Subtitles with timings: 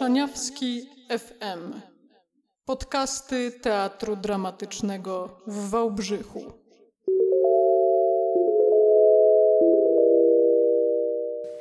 [0.00, 0.82] Szaniawski
[1.18, 1.80] FM.
[2.64, 6.52] Podcasty Teatru Dramatycznego w Wałbrzychu.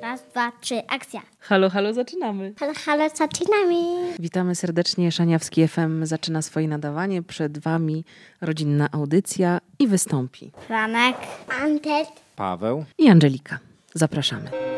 [0.01, 1.21] Raz, dwa, trzy, akcja.
[1.39, 2.53] Halo, halo, zaczynamy.
[2.59, 3.75] Halo, halo, zaczynamy.
[4.19, 5.11] Witamy serdecznie.
[5.11, 7.23] Szaniawski FM zaczyna swoje nadawanie.
[7.23, 8.05] Przed Wami
[8.41, 10.51] rodzinna audycja i wystąpi.
[10.67, 11.15] Franek.
[11.61, 12.07] Antek.
[12.35, 12.85] Paweł.
[12.97, 13.59] I Angelika.
[13.93, 14.68] Zapraszamy.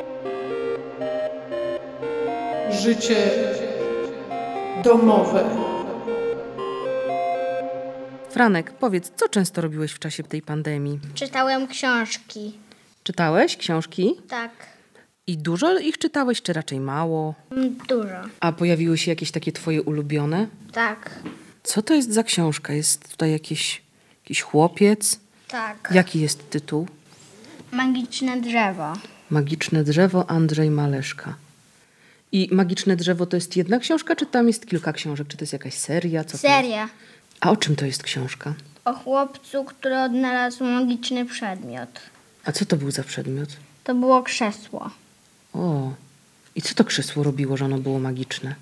[2.83, 3.31] Życie
[4.83, 5.49] domowe.
[8.29, 10.99] Franek, powiedz, co często robiłeś w czasie tej pandemii?
[11.13, 12.53] Czytałem książki.
[13.03, 14.13] Czytałeś książki?
[14.29, 14.51] Tak.
[15.27, 17.35] I dużo ich czytałeś, czy raczej mało?
[17.51, 18.21] Mm, Dużo.
[18.39, 20.47] A pojawiły się jakieś takie Twoje ulubione?
[20.71, 21.19] Tak.
[21.63, 22.73] Co to jest za książka?
[22.73, 23.81] Jest tutaj jakiś,
[24.23, 25.19] jakiś chłopiec?
[25.47, 25.89] Tak.
[25.93, 26.87] Jaki jest tytuł?
[27.71, 28.93] Magiczne drzewo.
[29.29, 31.35] Magiczne drzewo Andrzej Maleszka.
[32.31, 35.27] I Magiczne drzewo to jest jedna książka, czy tam jest kilka książek?
[35.27, 36.23] Czy to jest jakaś seria?
[36.23, 36.37] Co?
[36.37, 36.89] Seria.
[37.39, 38.53] A o czym to jest książka?
[38.85, 41.89] O chłopcu, który odnalazł magiczny przedmiot.
[42.45, 43.49] A co to był za przedmiot?
[43.83, 44.89] To było krzesło.
[45.53, 45.91] O,
[46.55, 48.55] i co to krzesło robiło, że ono było magiczne?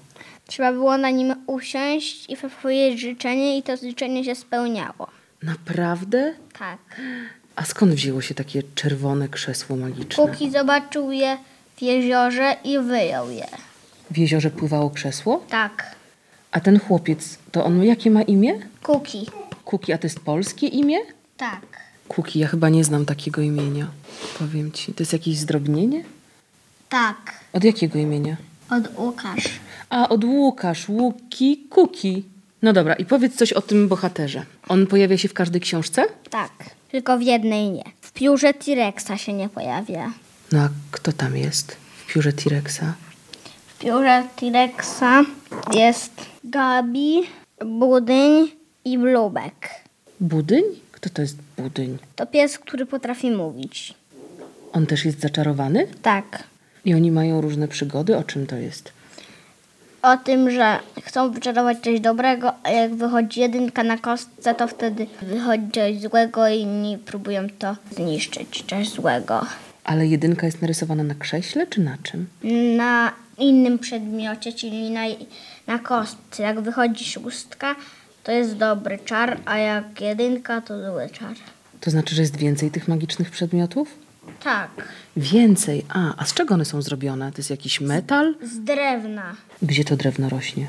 [0.47, 5.07] Trzeba było na nim usiąść i wypowiedzieć życzenie i to życzenie się spełniało.
[5.43, 6.33] Naprawdę?
[6.59, 6.79] Tak.
[7.55, 10.27] A skąd wzięło się takie czerwone krzesło magiczne?
[10.27, 11.37] Kuki zobaczył je
[11.79, 13.47] w jeziorze i wyjął je.
[14.11, 15.43] W jeziorze pływało krzesło?
[15.49, 15.95] Tak.
[16.51, 18.53] A ten chłopiec, to on jakie ma imię?
[18.83, 19.27] Kuki.
[19.65, 20.97] Kuki, a to jest polskie imię?
[21.37, 21.61] Tak.
[22.07, 23.87] Kuki, ja chyba nie znam takiego imienia.
[24.39, 24.93] Powiem ci.
[24.93, 26.03] To jest jakieś zdrobnienie?
[26.89, 27.33] Tak.
[27.53, 28.37] Od jakiego imienia?
[28.71, 29.49] Od Łukasz.
[29.89, 32.23] A, od Łukasz, Łuki, Kuki.
[32.61, 34.45] No dobra, i powiedz coś o tym bohaterze.
[34.67, 36.05] On pojawia się w każdej książce?
[36.29, 36.51] Tak.
[36.91, 37.83] Tylko w jednej nie.
[38.01, 40.11] W piórze T-Rexa się nie pojawia.
[40.51, 42.93] No a kto tam jest w piórze T-Rexa?
[43.67, 45.25] W piórze T-Rexa
[45.73, 46.11] jest
[46.43, 47.21] Gabi,
[47.65, 48.51] Budyń
[48.85, 49.69] i Blubek.
[50.19, 50.63] Budyń?
[50.91, 51.97] Kto to jest Budyń?
[52.15, 53.93] To pies, który potrafi mówić.
[54.73, 55.87] On też jest zaczarowany?
[56.01, 56.43] Tak.
[56.85, 58.17] I oni mają różne przygody?
[58.17, 58.91] O czym to jest?
[60.01, 65.07] O tym, że chcą wyczarować coś dobrego, a jak wychodzi jedynka na kostce, to wtedy
[65.21, 69.45] wychodzi coś złego i inni próbują to zniszczyć, coś złego.
[69.89, 72.27] Ale jedynka jest narysowana na krześle czy na czym?
[72.77, 75.01] Na innym przedmiocie, czyli na,
[75.67, 76.43] na kostce.
[76.43, 77.75] Jak wychodzi szóstka,
[78.23, 81.35] to jest dobry czar, a jak jedynka, to zły czar.
[81.79, 83.97] To znaczy, że jest więcej tych magicznych przedmiotów?
[84.43, 84.69] Tak,
[85.17, 85.85] Więcej.
[85.89, 87.31] A, a z czego one są zrobione?
[87.31, 88.35] To jest jakiś metal?
[88.43, 89.35] z drewna.
[89.61, 90.67] Gdzie to drewno rośnie?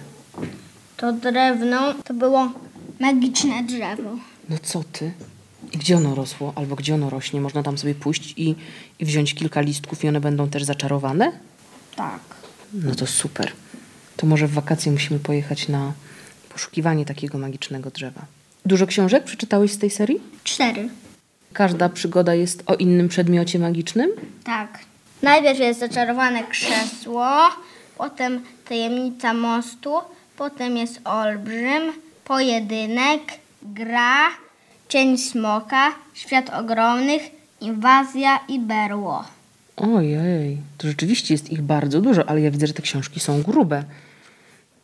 [0.97, 2.53] To drewno to było
[3.00, 4.10] magiczne drzewo.
[4.48, 5.12] No co ty?
[5.72, 6.53] I gdzie ono rosło?
[6.56, 7.41] Albo gdzie ono rośnie?
[7.41, 8.54] Można tam sobie pójść i,
[8.98, 11.32] i wziąć kilka listków i one będą też zaczarowane?
[11.97, 12.20] Tak.
[12.72, 13.53] No to super.
[14.16, 15.92] To może w wakacje musimy pojechać na
[16.48, 18.22] poszukiwanie takiego magicznego drzewa.
[18.66, 20.20] Dużo książek przeczytałeś z tej serii?
[20.44, 20.88] Cztery.
[21.53, 24.10] Każda przygoda jest o innym przedmiocie magicznym?
[24.44, 24.78] Tak.
[25.22, 27.36] Najpierw jest zaczarowane krzesło,
[27.98, 29.94] potem tajemnica mostu,
[30.36, 31.92] potem jest olbrzym,
[32.25, 33.20] pojedynek,
[33.62, 34.28] gra,
[34.90, 37.22] cień smoka, świat ogromnych,
[37.60, 39.24] inwazja i berło.
[39.76, 43.84] Ojej, to rzeczywiście jest ich bardzo dużo, ale ja widzę, że te książki są grube.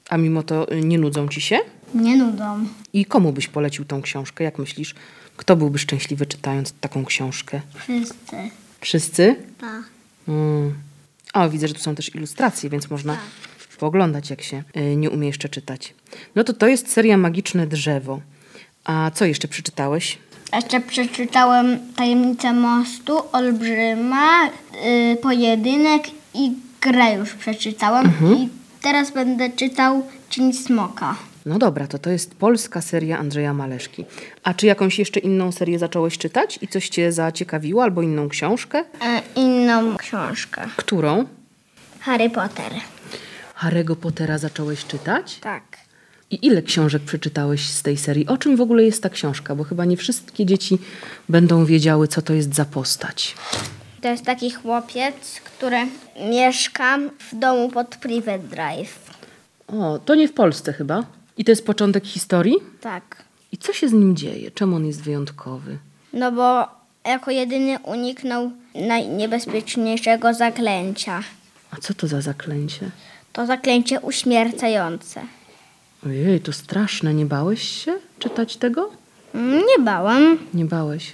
[0.08, 1.58] A mimo to y, nie nudzą ci się?
[1.94, 2.66] Nie nudą.
[2.92, 4.44] I komu byś polecił tą książkę?
[4.44, 4.94] Jak myślisz?
[5.36, 7.60] Kto byłby szczęśliwy czytając taką książkę?
[7.74, 8.36] Wszyscy.
[8.80, 9.36] Wszyscy?
[9.60, 9.82] Tak.
[10.28, 10.74] Mm.
[11.34, 13.18] O, widzę, że tu są też ilustracje, więc można
[13.78, 15.94] pooglądać, jak się y, nie umie jeszcze czytać.
[16.34, 18.20] No to to jest seria Magiczne Drzewo.
[18.86, 20.18] A co jeszcze przeczytałeś?
[20.52, 26.02] Jeszcze przeczytałem Tajemnicę mostu, Olbrzyma, y, Pojedynek
[26.34, 28.12] i grę już przeczytałem.
[28.36, 28.48] I
[28.82, 31.16] teraz będę czytał Cień Smoka.
[31.46, 34.04] No dobra, to to jest polska seria Andrzeja Maleszki.
[34.42, 38.78] A czy jakąś jeszcze inną serię zacząłeś czytać i coś cię zaciekawiło, albo inną książkę?
[38.78, 40.66] E, inną książkę.
[40.76, 41.24] Którą?
[42.00, 42.72] Harry Potter.
[43.60, 45.38] Harry'ego Pottera zacząłeś czytać?
[45.38, 45.62] Tak.
[46.30, 48.26] I ile książek przeczytałeś z tej serii?
[48.26, 49.54] O czym w ogóle jest ta książka?
[49.54, 50.78] Bo chyba nie wszystkie dzieci
[51.28, 53.34] będą wiedziały, co to jest za postać.
[54.00, 55.76] To jest taki chłopiec, który
[56.30, 56.98] mieszka
[57.30, 59.10] w domu pod Private Drive.
[59.68, 61.04] O, to nie w Polsce chyba.
[61.38, 62.54] I to jest początek historii?
[62.80, 63.24] Tak.
[63.52, 64.50] I co się z nim dzieje?
[64.50, 65.78] Czemu on jest wyjątkowy?
[66.12, 66.68] No bo
[67.04, 71.22] jako jedyny uniknął najniebezpieczniejszego zaklęcia.
[71.70, 72.90] A co to za zaklęcie?
[73.32, 75.20] To zaklęcie uśmiercające.
[76.06, 77.14] Ojej, to straszne.
[77.14, 78.90] Nie bałeś się czytać tego?
[79.34, 80.38] Mm, Nie bałam.
[80.54, 81.12] Nie bałeś.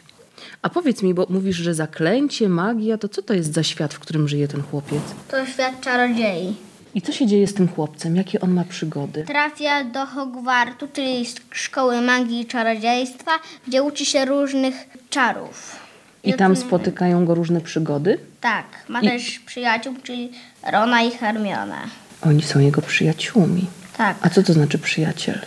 [0.63, 3.99] A powiedz mi, bo mówisz, że zaklęcie, magia, to co to jest za świat, w
[3.99, 5.03] którym żyje ten chłopiec?
[5.31, 6.55] To świat czarodziei.
[6.95, 8.17] I co się dzieje z tym chłopcem?
[8.17, 9.25] Jakie on ma przygody?
[9.25, 13.31] Trafia do Hogwartu, czyli szkoły magii i czarodziejstwa,
[13.69, 14.75] gdzie uczy się różnych
[15.11, 15.77] czarów.
[16.25, 18.19] I tam spotykają go różne przygody?
[18.41, 20.31] Tak, ma I- też przyjaciół, czyli
[20.73, 21.79] Rona i Hermione.
[22.23, 23.67] Oni są jego przyjaciółmi.
[23.97, 24.17] Tak.
[24.21, 25.39] A co to znaczy przyjaciel?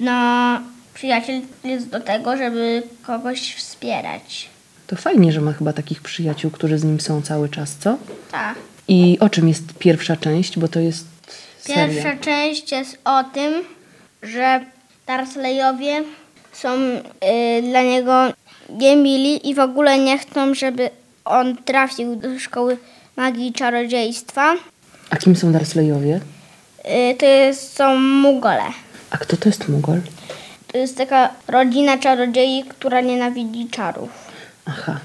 [0.00, 0.60] No,
[0.94, 4.48] przyjaciel jest do tego, żeby kogoś wspierać.
[4.86, 7.96] To fajnie, że ma chyba takich przyjaciół, którzy z nim są cały czas, co?
[8.32, 8.54] Tak.
[8.88, 11.06] I o czym jest pierwsza część, bo to jest
[11.60, 11.88] seria.
[11.88, 13.52] Pierwsza część jest o tym,
[14.22, 14.64] że
[15.06, 16.04] Dursleyowie
[16.52, 17.02] są y,
[17.62, 18.32] dla niego
[18.70, 20.90] niemili i w ogóle nie chcą, żeby
[21.24, 22.76] on trafił do szkoły
[23.16, 24.54] magii i czarodziejstwa.
[25.10, 26.20] A kim są Dursleyowie?
[26.90, 28.64] Y, to jest, są Mugole.
[29.10, 30.00] A kto to jest Mugol?
[30.66, 34.10] To jest taka rodzina czarodziei, która nienawidzi czarów.
[34.64, 35.00] Aha.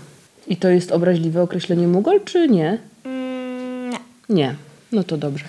[0.48, 2.78] I to jest obraźliwe określenie Mugol, czy nie?
[3.06, 4.00] Mm, nie.
[4.30, 4.56] Nie.
[4.92, 5.46] No to dobrze.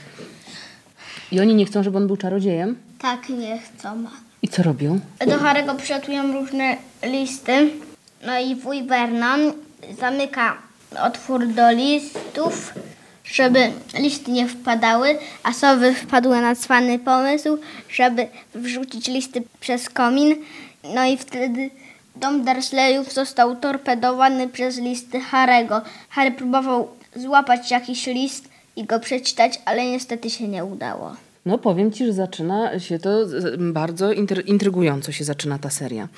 [1.33, 2.77] I oni nie chcą, żeby on był czarodziejem?
[2.99, 4.05] Tak nie chcą.
[4.43, 5.01] I co robią?
[5.27, 7.71] Do Harego przylatują różne listy.
[8.27, 9.53] No i wuj Vernon
[10.01, 10.57] zamyka
[11.03, 12.75] otwór do listów,
[13.27, 17.59] żeby listy nie wpadały, a sowy wpadły na cwany pomysł,
[17.91, 20.35] żeby wrzucić listy przez komin.
[20.95, 21.71] No i wtedy
[22.17, 25.81] dom Dursleyów został torpedowany przez listy Harego.
[26.09, 31.17] Harry próbował złapać jakiś list i go przeczytać, ale niestety się nie udało.
[31.47, 33.11] No powiem Ci, że zaczyna się to
[33.59, 36.09] bardzo intry- intrygująco się zaczyna ta seria.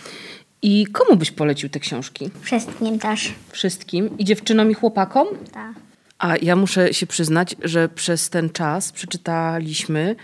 [0.63, 2.31] I komu byś polecił te książki?
[2.43, 3.33] Wszystkim też.
[3.51, 4.19] Wszystkim?
[4.19, 5.27] I dziewczynom i chłopakom?
[5.53, 5.73] Tak.
[6.19, 10.17] A ja muszę się przyznać, że przez ten czas przeczytaliśmy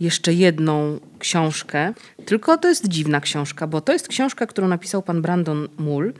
[0.00, 1.92] jeszcze jedną książkę.
[2.26, 6.12] Tylko to jest dziwna książka, bo to jest książka, którą napisał pan Brandon Mull.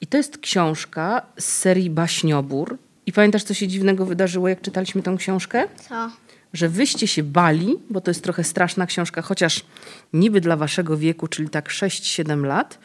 [0.00, 2.78] I to jest książka z serii Baśniobór.
[3.06, 5.64] I pamiętasz, co się dziwnego wydarzyło, jak czytaliśmy tę książkę?
[5.88, 6.10] Co?
[6.52, 9.64] że wyście się bali, bo to jest trochę straszna książka, chociaż
[10.12, 12.78] niby dla waszego wieku, czyli tak 6-7 lat.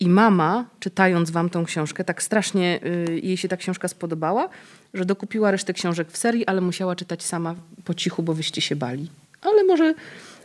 [0.00, 4.48] I mama, czytając wam tą książkę, tak strasznie y, jej się ta książka spodobała,
[4.94, 7.54] że dokupiła resztę książek w serii, ale musiała czytać sama
[7.84, 9.10] po cichu, bo wyście się bali.
[9.42, 9.94] Ale może,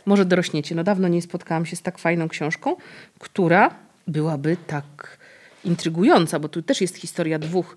[0.06, 0.74] może dorośniecie.
[0.74, 2.76] No dawno nie spotkałam się z tak fajną książką,
[3.18, 3.74] która
[4.06, 5.18] byłaby tak
[5.64, 7.76] intrygująca, bo tu też jest historia dwóch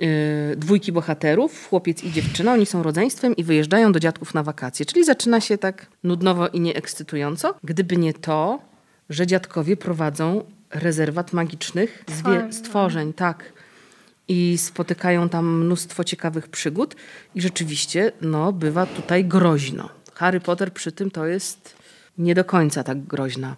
[0.00, 0.08] yy,
[0.56, 2.52] dwójki bohaterów, chłopiec i dziewczyna.
[2.52, 4.86] Oni są rodzeństwem i wyjeżdżają do dziadków na wakacje.
[4.86, 7.54] Czyli zaczyna się tak nudnowo i nieekscytująco.
[7.64, 8.60] Gdyby nie to,
[9.10, 13.12] że dziadkowie prowadzą rezerwat magicznych zwie- stworzeń.
[13.12, 13.52] Tak.
[14.28, 16.94] I spotykają tam mnóstwo ciekawych przygód.
[17.34, 19.88] I rzeczywiście, no, bywa tutaj groźno.
[20.14, 21.74] Harry Potter przy tym to jest
[22.18, 23.56] nie do końca tak groźna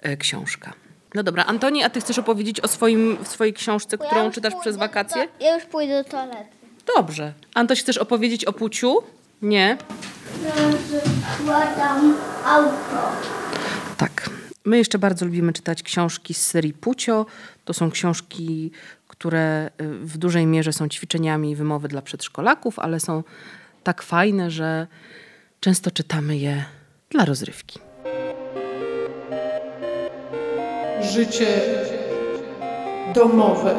[0.00, 0.72] e, książka.
[1.14, 5.28] No dobra, Antoni, a ty chcesz opowiedzieć o swoim, swojej książce, którą czytasz przez wakacje?
[5.40, 6.44] ja już pójdę do toalety.
[6.96, 7.32] Dobrze.
[7.54, 8.96] Antoś, chcesz opowiedzieć o Puciu?
[9.42, 9.78] Nie?
[11.34, 12.16] Składam
[12.46, 13.37] auto.
[14.68, 17.26] My jeszcze bardzo lubimy czytać książki z serii Pucio.
[17.64, 18.70] To są książki,
[19.08, 23.24] które y, w dużej mierze są ćwiczeniami wymowy dla przedszkolaków, ale są
[23.82, 24.86] tak fajne, że
[25.60, 26.64] często czytamy je
[27.10, 27.78] dla rozrywki.
[31.12, 31.60] Życie
[33.14, 33.74] domowe.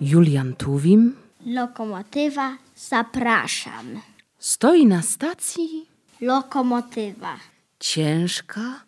[0.00, 1.16] Julian Tuwim
[1.46, 4.00] Lokomotywa, zapraszam.
[4.38, 5.89] stoi na stacji
[6.20, 7.36] Lokomotywa.
[7.80, 8.80] ciężka,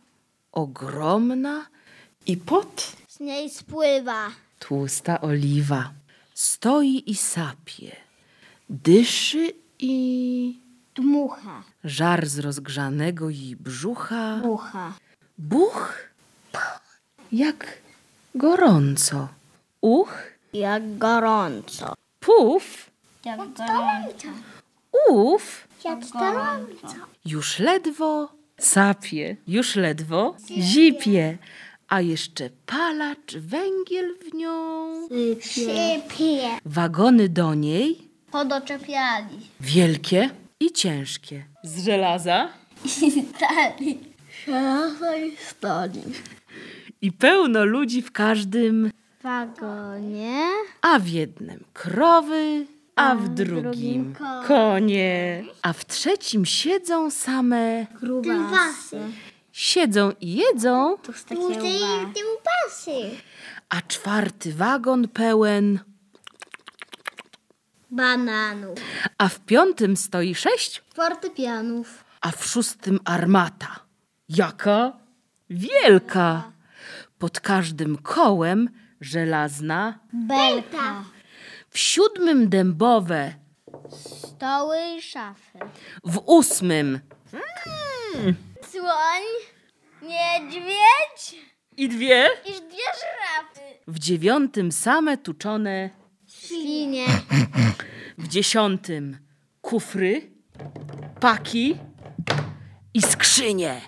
[0.53, 1.67] ogromna
[2.27, 4.29] i pod Z niej spływa.
[4.59, 5.91] tłusta oliwa.
[6.35, 7.97] Stoi i sapie,
[8.71, 10.61] dyszy i
[10.95, 11.63] Dmucha.
[11.85, 14.37] żar z rozgrzanego jej brzucha.
[14.43, 14.93] Bucha.
[15.39, 15.95] Buch,
[17.33, 17.79] jak
[18.35, 19.29] gorąco.
[19.81, 20.13] Uch,
[20.53, 21.95] Jak gorąco.
[22.21, 22.91] puf,
[23.25, 24.27] Jak gorąco.
[24.27, 24.35] Jak
[26.13, 26.97] gorąco.
[27.25, 31.39] już ledwo sapie, już ledwo zipie,
[31.89, 34.93] a jeszcze palacz węgiel w nią.
[35.41, 36.41] Sypie.
[36.65, 39.39] Wagony do niej Podoczepiali.
[39.61, 41.45] wielkie i ciężkie.
[41.65, 42.49] Z żelaza
[42.85, 42.89] I
[43.37, 43.99] stali.
[44.47, 46.03] Żelazo i stali.
[47.03, 48.91] i pełno ludzi w każdym,
[49.23, 50.47] wagonie.
[50.83, 54.15] a w jednym krowy, a w drugim
[54.47, 55.45] konie.
[55.63, 59.01] a w trzecim siedzą same, Grubasy.
[59.53, 60.97] siedzą i jedzą,
[62.15, 63.11] kiełbasy.
[63.69, 65.79] a czwarty wagon pełen,
[67.91, 68.79] Bananów.
[69.19, 72.05] a w piątym stoi sześć, Fortepianów.
[72.21, 73.81] a w szóstym armata.
[74.29, 74.93] Jaka
[75.51, 76.53] wielka!
[77.19, 78.69] Pod każdym kołem
[79.01, 81.05] żelazna, Belka.
[81.73, 83.35] W siódmym dębowe
[83.91, 85.59] Stoły i szafy.
[86.05, 87.01] W ósmym.
[88.71, 89.23] Słoń,
[90.03, 91.43] niedźwiedź
[91.77, 92.29] I dwie.
[92.45, 93.79] i dwie żyrafy.
[93.87, 95.91] W dziewiątym same tuczone.
[96.27, 97.07] Świnie.
[98.19, 99.19] W dziesiątym
[99.61, 100.31] kufry,
[101.21, 101.77] paki
[102.95, 103.81] i skrzynie.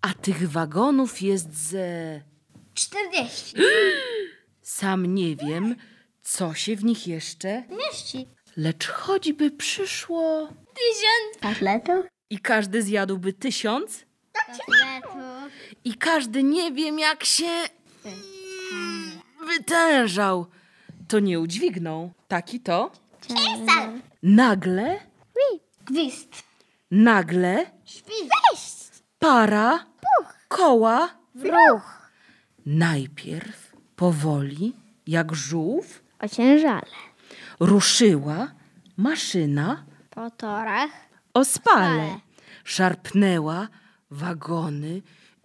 [0.00, 2.20] A tych wagonów jest ze...
[2.74, 3.56] 40.
[4.62, 5.76] Sam nie wiem,
[6.24, 8.26] co się w nich jeszcze, Mieści.
[8.56, 11.54] lecz choćby przyszło Tysiąc.
[11.54, 12.06] Kotletów?
[12.30, 15.52] i każdy zjadłby tysiąc Kotletów.
[15.84, 17.50] i każdy nie wiem, jak się
[19.46, 20.46] wytężał,
[21.08, 22.10] to nie udźwignął.
[22.28, 22.90] Taki to.
[24.22, 25.00] Nagle,
[25.84, 26.42] Gwizd.
[26.90, 29.02] nagle Świst.
[29.18, 29.86] para
[30.48, 32.10] koła Wróg.
[32.66, 34.72] najpierw powoli,
[35.06, 36.86] jak żółw, Ociężale.
[37.60, 38.52] ruszyła
[38.96, 40.90] maszyna Po torach.
[41.34, 42.20] o spale.
[42.64, 43.68] Szarpnęła
[44.10, 45.02] wagony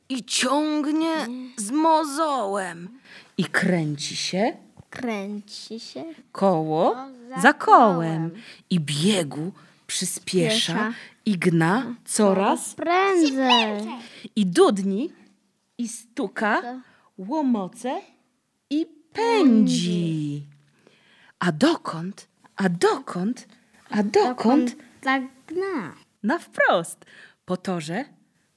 [0.10, 2.90] i ciągnie z mozołem.
[3.38, 4.58] I kręci się
[4.90, 6.04] Kręci się.
[6.32, 6.96] koło
[7.36, 8.30] za za kołem.
[8.30, 8.32] kołem.
[8.70, 9.52] I biegu
[9.88, 10.94] przyspiesza Piesza.
[11.26, 13.88] i gna coraz Prędzej.
[14.36, 15.10] i dudni
[15.78, 16.82] i stuka
[17.18, 18.02] łomoce
[18.70, 20.44] i pędzi.
[21.40, 22.28] A dokąd?
[22.56, 23.48] A dokąd?
[23.90, 24.76] A dokąd?
[25.04, 25.96] Zagna.
[26.24, 27.06] Na wprost.
[27.46, 28.06] Po torze,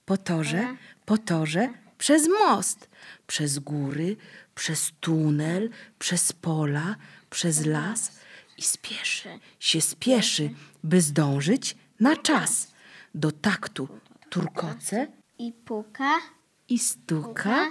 [0.04, 2.88] po torze, po torze, przez most,
[3.26, 4.16] przez góry,
[4.54, 6.96] przez tunel, przez pola,
[7.30, 8.18] przez las
[8.58, 9.28] i spieszy,
[9.60, 10.50] się spieszy,
[10.84, 12.72] by zdążyć na czas.
[13.14, 13.88] Do taktu
[14.30, 15.06] turkoce
[15.38, 16.18] I puka.
[16.68, 17.70] i stuka.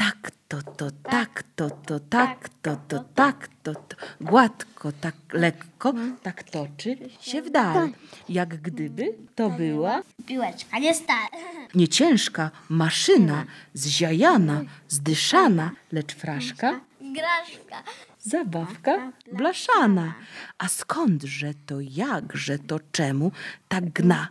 [0.00, 3.94] Tak to to, tak to to, tak to to, tak to to.
[4.20, 5.92] Gładko, tak lekko,
[6.22, 7.88] tak toczy się w dal.
[8.28, 10.78] Jak gdyby to była Piłeczka.
[10.78, 11.28] Nie stale.
[11.74, 17.82] nieciężka maszyna, zziajana, zdyszana, lecz fraszka, Graszka.
[18.20, 20.14] zabawka blaszana.
[20.58, 23.32] A skądże to, jakże to, czemu
[23.68, 24.28] tak gna?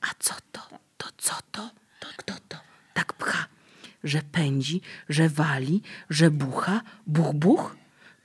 [0.00, 0.60] A co to,
[0.98, 2.56] to co to, to kto to
[2.94, 3.59] tak pcha?
[4.04, 7.76] Że pędzi, że wali, że bucha, buch, buch?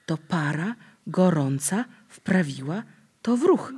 [0.05, 0.75] To para
[1.07, 2.83] gorąca wprawiła
[3.21, 3.73] to w ruch.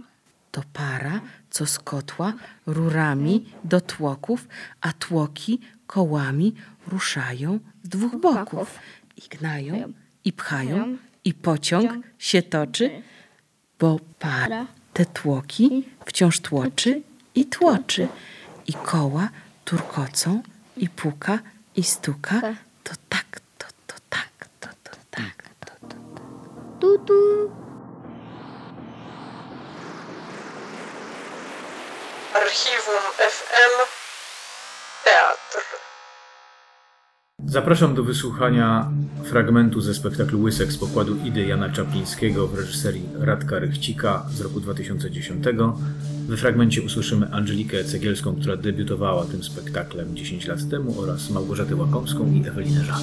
[0.51, 2.33] To para, co z kotła
[2.65, 4.47] rurami do tłoków,
[4.81, 6.55] a tłoki kołami
[6.87, 8.79] ruszają z dwóch boków.
[9.17, 9.93] I gnają,
[10.25, 13.01] i pchają, i pociąg się toczy,
[13.79, 17.01] bo para te tłoki wciąż tłoczy
[17.35, 18.07] i tłoczy.
[18.67, 19.29] I koła
[19.65, 20.43] turkocą,
[20.77, 21.39] i puka,
[21.77, 22.41] i stuka.
[22.83, 25.95] To tak, to, to tak, to, to tak, to, to
[26.79, 27.51] Tu, tu.
[32.33, 33.73] Archiwum FM
[35.03, 35.65] Teatr.
[37.45, 38.91] Zapraszam do wysłuchania
[39.23, 44.59] fragmentu ze spektaklu Łysek z pokładu Idy Jana Czaplińskiego w reżyserii Radka Rychcika z roku
[44.59, 45.45] 2010.
[46.27, 52.33] We fragmencie usłyszymy Angelikę Cegielską, która debiutowała tym spektaklem 10 lat temu oraz Małgorzatę Łakomską
[52.33, 53.01] i Ewelinę Żak.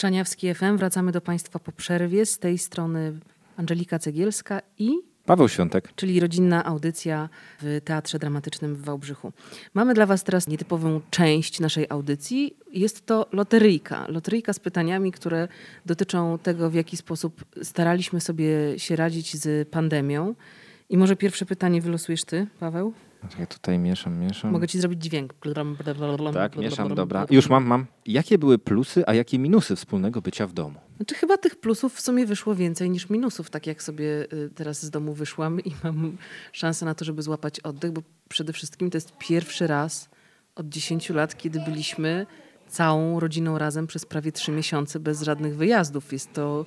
[0.00, 0.76] Szaniawski FM.
[0.76, 2.26] Wracamy do Państwa po przerwie.
[2.26, 3.12] Z tej strony
[3.56, 4.90] Angelika Cegielska i
[5.24, 5.92] Paweł Świątek.
[5.96, 7.28] czyli rodzinna audycja
[7.62, 9.32] w Teatrze Dramatycznym w Wałbrzychu.
[9.74, 12.56] Mamy dla Was teraz nietypową część naszej audycji.
[12.72, 14.06] Jest to loteryjka.
[14.08, 15.48] Loteryjka z pytaniami, które
[15.86, 20.34] dotyczą tego, w jaki sposób staraliśmy sobie się radzić z pandemią.
[20.90, 22.92] I może pierwsze pytanie wylosujesz Ty, Paweł?
[23.38, 24.52] Ja tutaj mieszam, mieszam.
[24.52, 25.34] Mogę Ci zrobić dźwięk.
[26.34, 27.26] Tak, mieszam, dobra.
[27.30, 27.86] Już mam, mam.
[28.06, 30.80] Jakie były plusy, a jakie minusy wspólnego bycia w domu?
[30.96, 34.82] Znaczy chyba tych plusów w sumie wyszło więcej niż minusów, tak jak sobie y, teraz
[34.82, 36.16] z domu wyszłam i mam
[36.52, 40.08] szansę na to, żeby złapać oddech, bo przede wszystkim to jest pierwszy raz
[40.54, 42.26] od 10 lat, kiedy byliśmy
[42.68, 46.12] całą rodziną razem przez prawie trzy miesiące bez żadnych wyjazdów.
[46.12, 46.66] Jest to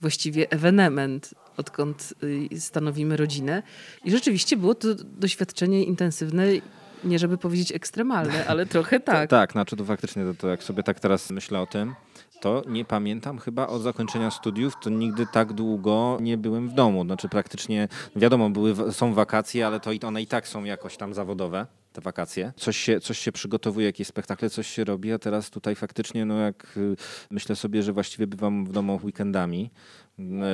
[0.00, 2.14] właściwie ewenement, odkąd
[2.52, 3.62] y, stanowimy rodzinę.
[4.04, 6.46] I rzeczywiście było to doświadczenie intensywne,
[7.04, 9.30] nie żeby powiedzieć ekstremalne, ale trochę tak.
[9.30, 11.94] Tak, znaczy to faktycznie, to, to jak sobie tak teraz myślę o tym,
[12.40, 17.04] to nie pamiętam chyba od zakończenia studiów, to nigdy tak długo nie byłem w domu.
[17.04, 21.66] Znaczy praktycznie, wiadomo, były, są wakacje, ale to one i tak są jakoś tam zawodowe.
[21.92, 22.52] Te wakacje.
[22.56, 26.38] Coś się, coś się przygotowuje, jakieś spektakle, coś się robi, a teraz tutaj faktycznie, no
[26.38, 26.96] jak y,
[27.30, 29.70] myślę sobie, że właściwie bywam w domu weekendami.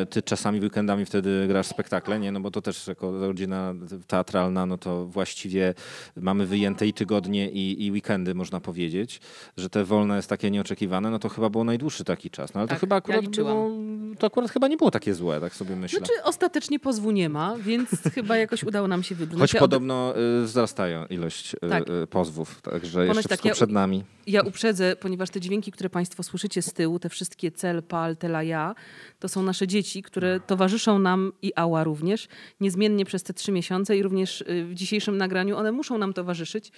[0.03, 2.33] Y, Ty czasami weekendami wtedy grasz spektakle, nie?
[2.33, 3.75] No bo to też jako rodzina
[4.07, 5.75] teatralna, no to właściwie
[6.17, 9.21] mamy wyjęte i tygodnie, i, i weekendy, można powiedzieć,
[9.57, 12.55] że te wolne jest takie nieoczekiwane, no to chyba było najdłuższy taki czas.
[12.55, 13.55] No ale Tak, to chyba ja akurat liczyłam.
[13.55, 15.99] było, to akurat chyba nie było takie złe, tak sobie myślę.
[15.99, 19.41] Znaczy ostatecznie pozwu nie ma, więc chyba jakoś udało nam się wybrnąć.
[19.41, 21.28] Choć Ja podobno y, wzrastają ilość
[21.65, 21.85] y, Tak.
[21.89, 24.05] y, pozwów, także Ponoć jeszcze tak, ja- przed nami.
[24.27, 28.43] Ja uprzedzę, ponieważ te dźwięki, które Państwo słyszycie z tyłu, te wszystkie cel, pal, tela,
[28.43, 28.75] ja,
[29.19, 32.29] to są nasze dzieci, które towarzyszą nam i Ała również,
[32.61, 36.73] niezmiennie przez te trzy miesiące i również y, w dzisiejszym nagraniu one muszą nam towarzyszyć,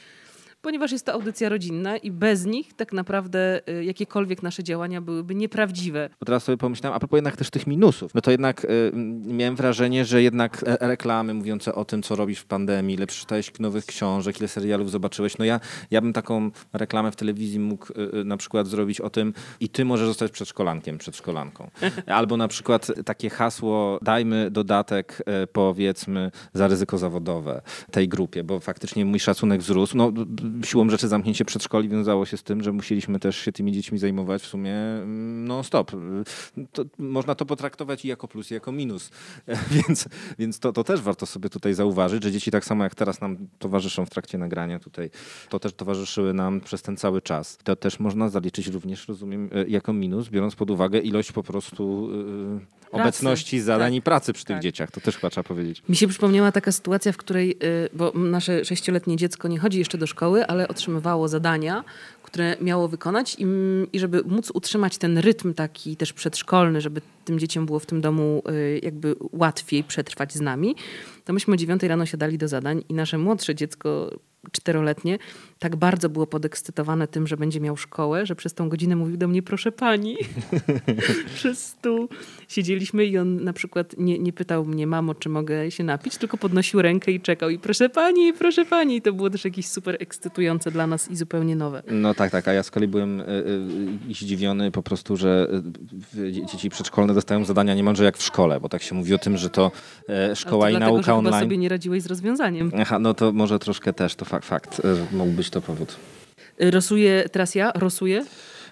[0.63, 5.35] ponieważ jest to audycja rodzinna i bez nich tak naprawdę y, jakiekolwiek nasze działania byłyby
[5.35, 6.11] nieprawdziwe.
[6.21, 8.93] Bo teraz sobie pomyślałem, a propos jednak też tych minusów, no to jednak y,
[9.27, 13.53] miałem wrażenie, że jednak e- reklamy mówiące o tym, co robisz w pandemii, ile przeczytałeś
[13.59, 18.19] nowych książek, ile serialów zobaczyłeś, no ja, ja bym taką reklamę w telewizji mógł y,
[18.21, 21.71] y, na przykład zrobić o tym i ty możesz zostać przedszkolankiem, przedszkolanką.
[22.07, 28.61] Albo na przykład takie hasło, dajmy dodatek, e, powiedzmy, za ryzyko zawodowe tej grupie, bo
[28.61, 29.97] faktycznie mój szacunek wzrósł.
[29.97, 30.13] No,
[30.65, 34.43] siłą rzeczy zamknięcie przedszkoli wiązało się z tym, że musieliśmy też się tymi dziećmi zajmować
[34.43, 35.93] w sumie mm, no stop.
[36.73, 39.11] To, można to potraktować i jako plus, i jako minus.
[39.71, 40.09] Więc,
[40.39, 43.37] więc to, to też warto sobie tutaj zauważyć, że dzieci tak samo jak teraz nam
[43.59, 45.11] towarzyszą w trakcie nagrania tutaj,
[45.49, 47.59] to też towarzyszyły nam przez ten cały czas.
[47.65, 52.11] To też można zaliczyć również, rozumiem, e, jako minus, biorąc pod uwagę ilość po prostu
[52.57, 53.97] e, obecności, zadań Tak.
[53.97, 54.63] i pracy przy tych Tak.
[54.63, 54.91] dzieciach.
[54.91, 55.83] To też chyba trzeba powiedzieć.
[55.89, 59.99] Mi się przypomniała taka sytuacja, w której, y, bo nasze sześcioletnie dziecko nie chodzi jeszcze
[59.99, 61.85] do szkoły, ale otrzymywało zadania,
[62.23, 63.47] które miało wykonać i,
[63.93, 68.01] i żeby móc utrzymać ten rytm taki też przedszkolny, żeby tym dzieciom było w tym
[68.01, 70.77] domu y, jakby łatwiej przetrwać z nami,
[71.25, 74.11] to myśmy o dziewiątej rano siadali do zadań i nasze młodsze dziecko
[74.53, 75.19] czteroletnie
[75.61, 79.29] tak bardzo było podekscytowane tym, że będzie miał szkołę, że przez tą godzinę mówił do
[79.29, 80.17] mnie, proszę pani,
[81.35, 82.09] przez stół
[82.49, 86.37] siedzieliśmy i on na przykład nie, nie pytał mnie, mamo, czy mogę się napić, tylko
[86.37, 88.97] podnosił rękę i czekał i proszę pani, proszę pani.
[88.97, 91.83] I to było też jakieś super ekscytujące dla nas i zupełnie nowe.
[91.91, 93.25] No tak, tak, a ja z kolei byłem y,
[94.11, 95.49] y, zdziwiony po prostu, że
[96.17, 99.37] y, dzieci przedszkolne dostają zadania niemalże jak w szkole, bo tak się mówi o tym,
[99.37, 99.73] że to
[100.35, 101.45] szkoła to i dlatego, nauka że chyba online.
[101.45, 102.73] sobie nie radziłeś z rozwiązaniem.
[102.79, 105.97] Aha, no to może troszkę też, to fakt, fakt mógł być to powód.
[106.59, 108.25] Rosuję, teraz ja, rosuję.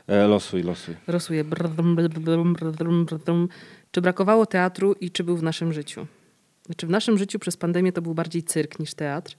[0.07, 1.45] E, losuj, losuj.
[1.45, 3.49] Brdum, brdum, brdum, brdum.
[3.91, 6.07] Czy brakowało teatru i czy był w naszym życiu?
[6.67, 9.37] Znaczy w naszym życiu przez pandemię to był bardziej cyrk niż teatr.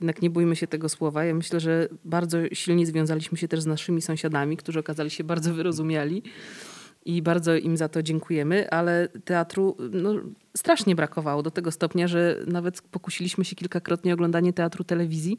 [0.00, 1.24] Jednak nie bójmy się tego słowa.
[1.24, 5.54] Ja myślę, że bardzo silnie związaliśmy się też z naszymi sąsiadami, którzy okazali się bardzo
[5.54, 6.22] wyrozumiali
[7.04, 10.14] i bardzo im za to dziękujemy, ale teatru no,
[10.56, 15.38] strasznie brakowało do tego stopnia, że nawet pokusiliśmy się kilkakrotnie o oglądanie teatru telewizji,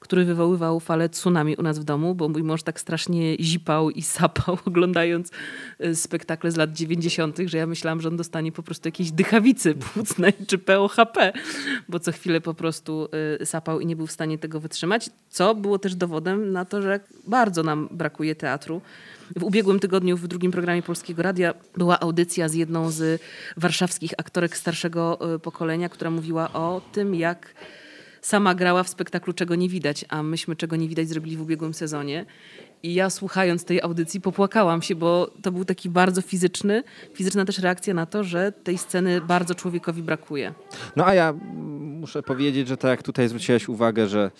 [0.00, 4.02] który wywoływał falę tsunami u nas w domu, bo mój mąż tak strasznie zipał i
[4.02, 5.30] sapał oglądając
[5.84, 9.74] y, spektakle z lat 90., że ja myślałam, że on dostanie po prostu jakiejś dychawicy
[9.74, 11.32] płucnej czy POHP,
[11.88, 13.08] bo co chwilę po prostu
[13.42, 16.82] y, sapał i nie był w stanie tego wytrzymać, co było też dowodem na to,
[16.82, 18.80] że bardzo nam brakuje teatru.
[19.36, 23.22] W ubiegłym tygodniu w drugim programie Polskiego Radia była audycja z jedną z
[23.56, 27.54] warszawskich aktorek starszego y, pokolenia, która mówiła o tym, jak
[28.22, 31.74] sama grała w spektaklu Czego nie widać, a myśmy Czego nie widać zrobili w ubiegłym
[31.74, 32.26] sezonie.
[32.82, 36.82] I ja słuchając tej audycji popłakałam się, bo to był taki bardzo fizyczny,
[37.14, 40.54] fizyczna też reakcja na to, że tej sceny bardzo człowiekowi brakuje.
[40.96, 41.34] No a ja
[42.00, 44.30] muszę powiedzieć, że tak jak tutaj zwróciłeś uwagę, że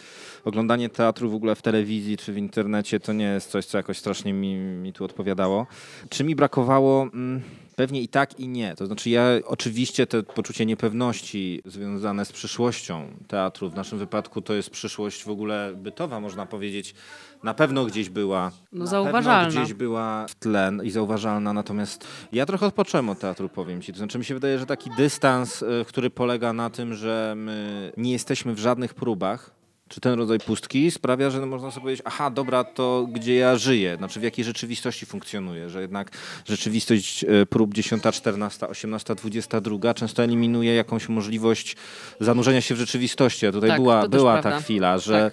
[0.45, 3.99] oglądanie teatru w ogóle w telewizji czy w internecie to nie jest coś, co jakoś
[3.99, 5.67] strasznie mi, mi tu odpowiadało.
[6.09, 7.43] Czy mi brakowało mm,
[7.81, 8.75] Pewnie i tak, i nie.
[8.77, 14.55] To znaczy, ja oczywiście to poczucie niepewności związane z przyszłością teatru, w naszym wypadku to
[14.55, 16.95] jest przyszłość w ogóle bytowa, można powiedzieć,
[17.43, 18.51] na pewno gdzieś była.
[18.73, 19.45] No, na zauważalna.
[19.45, 23.93] Pewno gdzieś była w tle i zauważalna, natomiast ja trochę odpocząłem od teatru, powiem ci.
[23.93, 27.93] To znaczy, mi się wydaje, że taki dystans, y, który polega na tym, że my
[27.97, 29.60] nie jesteśmy w żadnych próbach,
[29.91, 33.97] czy ten rodzaj pustki sprawia, że można sobie powiedzieć, aha, dobra, to gdzie ja żyję,
[33.97, 36.11] znaczy w jakiej rzeczywistości funkcjonuję, że jednak
[36.49, 41.77] rzeczywistość e, prób 10, 14, 18, 22 często eliminuje jakąś możliwość
[42.21, 45.31] zanurzenia się w rzeczywistości, a tutaj Tak, była, była ta chwila, że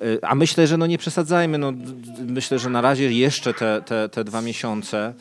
[0.00, 1.72] e, a myślę, że no nie przesadzajmy, no
[2.26, 5.14] myślę, że na razie jeszcze te, te, te dwa miesiące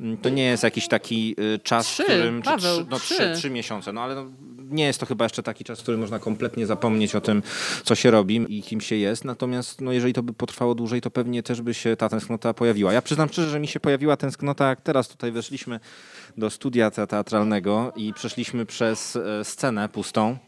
[0.00, 2.42] mm, to nie jest jakiś taki y, czas, Trzy, w którym...
[2.42, 3.14] czy Paweł, trzy, no trzy.
[3.14, 4.26] trzy, trzy miesiące, no ale no,
[4.70, 7.42] nie jest to chyba jeszcze taki czas, w którym można kompletnie zapomnieć o tym,
[7.84, 9.24] co się robi i kim się jest.
[9.24, 12.92] Natomiast no, jeżeli to by potrwało dłużej, to pewnie też by się ta tęsknota pojawiła.
[12.92, 15.80] Ja przyznam szczerze, że mi się pojawiła tęsknota, jak teraz tutaj weszliśmy
[16.36, 20.38] do studia te- teatralnego i przeszliśmy przez e, scenę pustą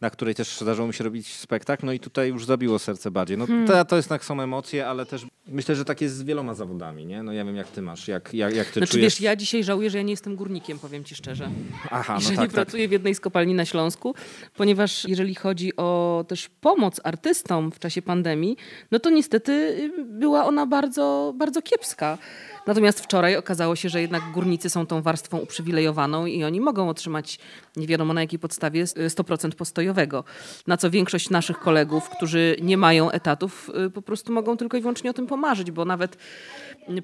[0.00, 3.38] na której też zdarzyło mi się robić spektakl, no i tutaj już zabiło serce bardziej.
[3.38, 6.54] No to, to jest tak, są emocje, ale też myślę, że tak jest z wieloma
[6.54, 7.22] zawodami, nie?
[7.22, 9.04] No ja wiem, jak ty masz, jak, jak, jak ty Znaczy czujesz...
[9.04, 11.50] wiesz, ja dzisiaj żałuję, że ja nie jestem górnikiem, powiem ci szczerze.
[11.90, 12.50] Aha, I no że tak, nie tak.
[12.50, 14.14] pracuję w jednej z kopalni na Śląsku,
[14.56, 18.56] ponieważ jeżeli chodzi o też pomoc artystom w czasie pandemii,
[18.90, 22.18] no to niestety y, była ona bardzo, bardzo kiepska.
[22.66, 27.38] Natomiast wczoraj okazało się, że jednak górnicy są tą warstwą uprzywilejowaną i oni mogą otrzymać
[27.76, 30.24] nie wiadomo na jakiej podstawie y, 100% postojowego.
[30.66, 34.80] Na co większość naszych kolegów, którzy nie mają etatów, y, po prostu mogą tylko i
[34.80, 36.16] wyłącznie o tym pomarzyć, bo nawet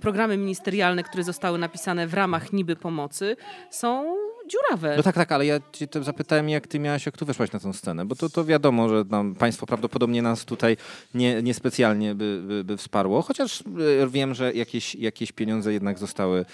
[0.00, 3.36] programy ministerialne, które zostały napisane w ramach niby pomocy,
[3.70, 4.96] są dziurawe.
[4.96, 7.74] No tak, tak, ale ja cię zapytałem, jak ty miałaś, jak tu weszłaś na tę
[7.74, 10.76] scenę, bo to, to wiadomo, że tam państwo prawdopodobnie nas tutaj
[11.14, 13.60] nie, niespecjalnie by, by, by wsparło, chociaż
[14.02, 16.44] e, wiem, że jakieś, jakieś pieniądze jednak zostały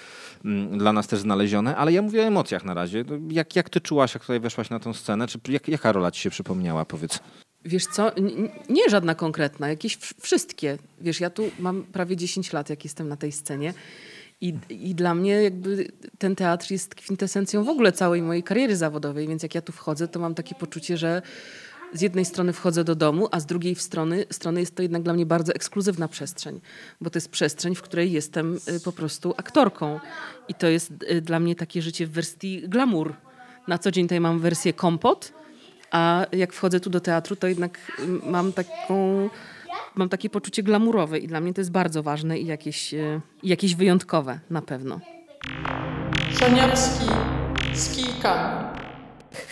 [0.45, 3.05] mm, dla nas też znalezione, ale ja mówię o emocjach na razie.
[3.09, 6.11] No, Jak, jak ty czułaś, jak tutaj weszłaś na tę scenę, czy jak, jaka rola
[6.11, 7.19] ci się przypomniała, powiedz?
[7.65, 10.79] Wiesz co, N- n- nie żadna konkretna, jakieś wszystkie.
[11.01, 13.75] Wiesz, ja tu mam prawie 10 lat, jak jestem na tej scenie.
[14.43, 19.29] I, I dla mnie jakby ten teatr jest kwintesencją w ogóle całej mojej kariery zawodowej,
[19.29, 21.23] więc jak ja tu wchodzę, to mam takie poczucie, że
[21.93, 25.13] z jednej strony wchodzę do domu, a z drugiej strony, strony jest to jednak dla
[25.13, 26.61] mnie bardzo ekskluzywna przestrzeń,
[27.01, 30.01] bo to jest przestrzeń, w której jestem y, po prostu aktorką.
[30.49, 33.15] I to jest y, dla mnie takie życie w wersji glamour.
[33.69, 35.33] Na co dzień tutaj mam wersję kompot,
[35.91, 39.31] a jak wchodzę tu do teatru, to jednak y, mam taką,
[39.95, 42.93] mam takie poczucie glamurowe i dla mnie to jest bardzo ważne i jakieś,
[43.43, 45.01] i jakieś wyjątkowe na pewno.
[46.41, 47.07] Szaniarski
[47.75, 48.65] z kijkami.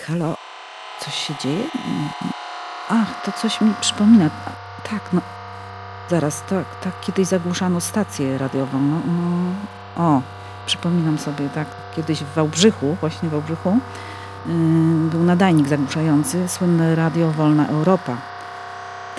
[0.06, 0.34] Halo,
[1.00, 1.64] coś się dzieje?
[2.88, 4.30] Ach, to coś mi przypomina.
[4.90, 5.20] Tak, no.
[6.10, 8.80] Zaraz, tak, tak, kiedyś zagłuszano stację radiową.
[8.80, 9.52] No, no.
[10.04, 10.22] O,
[10.66, 13.78] przypominam sobie, tak, kiedyś w Wałbrzychu, właśnie w Wałbrzychu,
[14.46, 18.16] yy, był nadajnik zagłuszający, słynne Radio Wolna Europa.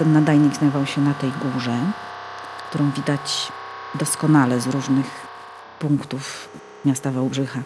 [0.01, 1.77] Ten nadajnik znajdował się na tej górze,
[2.69, 3.51] którą widać
[3.95, 5.27] doskonale z różnych
[5.79, 6.49] punktów
[6.85, 7.59] miasta Wałbrzycha.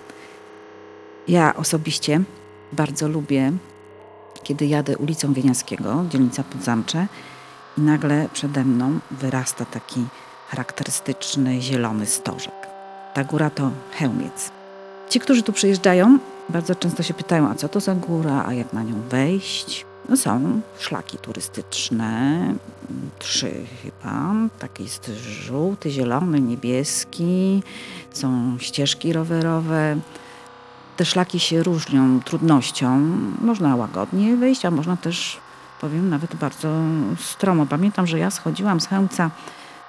[1.28, 2.22] Ja osobiście
[2.74, 3.52] bardzo lubię,
[4.44, 7.08] kiedy jadę ulicą Wieniawskiego, dzielnica Podzamcze
[7.78, 10.06] i nagle przede mną wyrasta taki
[10.50, 12.68] charakterystyczny zielony stożek.
[13.14, 14.52] Ta góra to Chełmiec.
[15.10, 16.20] Ci, którzy tu przyjeżdżają,
[16.50, 19.86] bardzo często się pytają, a co to za góra, a jak na nią wejść?
[20.10, 22.54] No są szlaki turystyczne,
[23.20, 23.52] trzy
[23.84, 24.34] chyba.
[24.60, 25.12] Taki jest
[25.46, 27.64] żółty, zielony, niebieski.
[28.12, 29.98] Są ścieżki rowerowe.
[30.98, 33.00] Te szlaki się różnią trudnością.
[33.42, 35.38] Można łagodnie wejść, a można też,
[35.82, 36.70] powiem, nawet bardzo
[37.20, 37.66] stromo.
[37.66, 39.32] Pamiętam, że ja schodziłam z Chełmca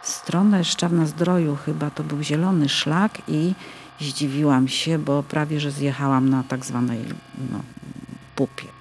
[0.03, 3.55] w stronę Szczawna Zdroju, chyba to był zielony szlak i
[4.01, 7.05] zdziwiłam się, bo prawie, że zjechałam na tak zwanej
[7.53, 7.61] no,
[8.37, 8.76] pupie.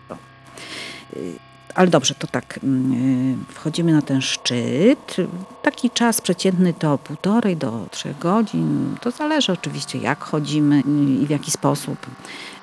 [1.14, 1.40] Y,
[1.76, 5.16] Ale dobrze, to tak, mm, wchodzimy na ten szczyt.
[5.62, 8.96] Taki czas przeciętny to półtorej do trzech godzin.
[9.02, 12.08] To zależy oczywiście jak chodzimy y, i w jaki sposób.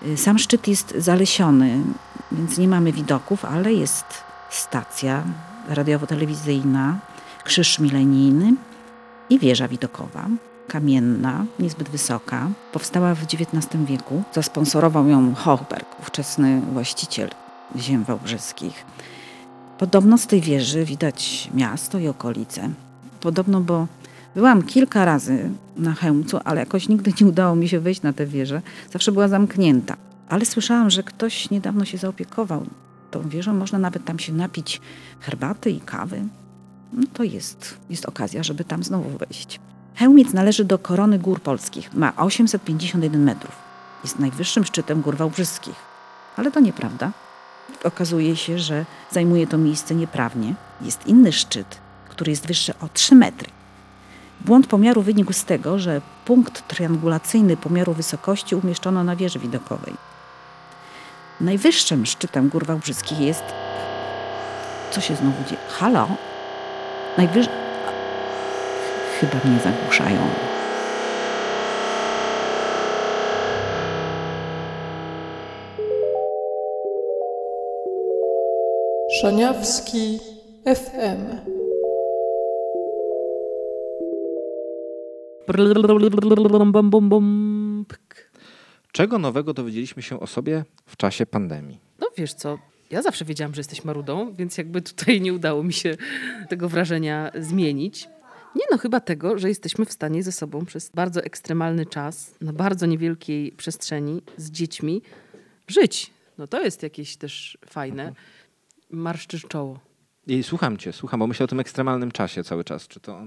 [0.07, 1.81] Y, Sam szczyt jest zalesiony,
[2.33, 4.05] więc nie mamy widoków, ale jest
[4.51, 5.25] stacja
[5.69, 6.99] radiowo-telewizyjna,
[7.45, 8.55] krzyż milenijny
[9.31, 10.27] i wieża widokowa.
[10.69, 12.49] Kamienna, niezbyt wysoka.
[12.73, 14.23] Powstała w XIX wieku.
[14.33, 17.31] Zasponsorował ją Hochberg, ówczesny właściciel
[17.77, 18.85] ziem wałbrzyskich.
[19.79, 22.71] Podobno z tej wieży widać miasto i okolice.
[23.21, 23.87] Podobno, bo
[24.35, 28.27] byłam kilka razy na Chełmcu, ale jakoś nigdy nie udało mi się wejść na tę
[28.27, 28.63] wieżę.
[28.93, 29.97] Zawsze była zamknięta.
[30.29, 32.67] Ale słyszałam, że ktoś niedawno się zaopiekował
[33.11, 33.55] tą wieżą.
[33.55, 34.81] Można nawet tam się napić
[35.21, 36.23] herbaty i kawy.
[36.93, 39.61] No to jest, jest okazja, żeby tam znowu wejść.
[39.99, 41.95] Chełmiec należy do korony gór polskich.
[41.95, 43.57] Ma 851 metrów.
[44.05, 45.77] jest najwyższym szczytem gór wałbrzyskich.
[46.37, 47.13] Ale to nieprawda.
[47.85, 50.55] Okazuje się, że zajmuje to miejsce nieprawnie.
[50.81, 53.49] Jest inny szczyt, który jest wyższy o 3 metry.
[54.41, 59.95] Błąd pomiaru wynikł z tego, że punkt triangulacyjny pomiaru wysokości umieszczono na wieży widokowej.
[61.41, 63.45] Najwyższym szczytem gór wałbrzyskich jest...
[64.91, 65.61] Co się znowu dzieje?
[65.69, 66.09] Halo?
[67.19, 67.47] Najwyż...
[69.21, 70.52] Chyba mnie zagłuszają.
[79.23, 80.19] Szaniawski
[80.67, 81.51] FM.
[88.93, 91.81] Czego nowego dowiedzieliśmy się o sobie w czasie pandemii?
[92.01, 92.59] No wiesz co,
[92.91, 95.97] ja zawsze wiedziałam, że jesteś marudą, więc jakby tutaj nie udało mi się
[96.49, 98.09] tego wrażenia zmienić.
[98.57, 102.53] Nie no, chyba tego, że jesteśmy w stanie ze sobą przez bardzo ekstremalny czas, na
[102.53, 105.03] bardzo niewielkiej przestrzeni, z dziećmi
[105.69, 106.11] żyć.
[106.39, 108.13] No to jest jakieś też fajne.
[108.93, 109.81] Marszczysz czoło.
[110.27, 112.89] I słucham cię, słucham, bo myślę o tym ekstremalnym czasie cały czas.
[112.89, 113.27] Czy, to,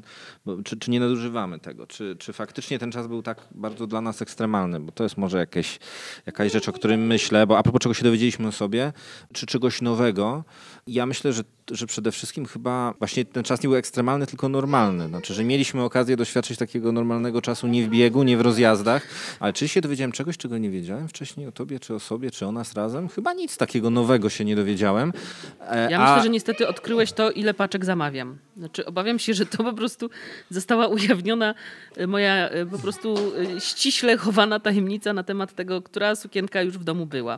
[0.65, 1.87] czy, czy nie nadużywamy tego?
[1.87, 4.79] Czy, czy faktycznie ten czas był tak bardzo dla nas ekstremalny?
[4.79, 5.79] Bo to jest może jakieś,
[6.25, 7.47] jakaś rzecz, o którym myślę.
[7.47, 8.93] Bo a propos czego się dowiedzieliśmy o sobie,
[9.33, 10.43] czy czegoś nowego.
[10.87, 15.07] Ja myślę, że, że przede wszystkim chyba właśnie ten czas nie był ekstremalny, tylko normalny.
[15.07, 19.07] Znaczy, że mieliśmy okazję doświadczyć takiego normalnego czasu nie w biegu, nie w rozjazdach.
[19.39, 22.45] Ale czy się dowiedziałem czegoś, czego nie wiedziałem wcześniej o tobie, czy o sobie, czy
[22.45, 23.09] o nas razem?
[23.09, 25.13] Chyba nic takiego nowego się nie dowiedziałem.
[25.61, 28.37] E, Ja a- myślę, że niestety odkryłeś to, ile paczek zamawiam.
[28.57, 30.09] Znaczy, obawiam się, że to po prostu
[30.49, 31.55] została ujawniona
[31.97, 33.15] e, moja e, po prostu
[33.55, 37.37] e, ściśle chowana tajemnica na temat tego, która sukienka już w domu była.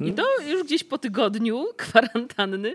[0.00, 2.74] I to już gdzieś po tygodniu kwarantanny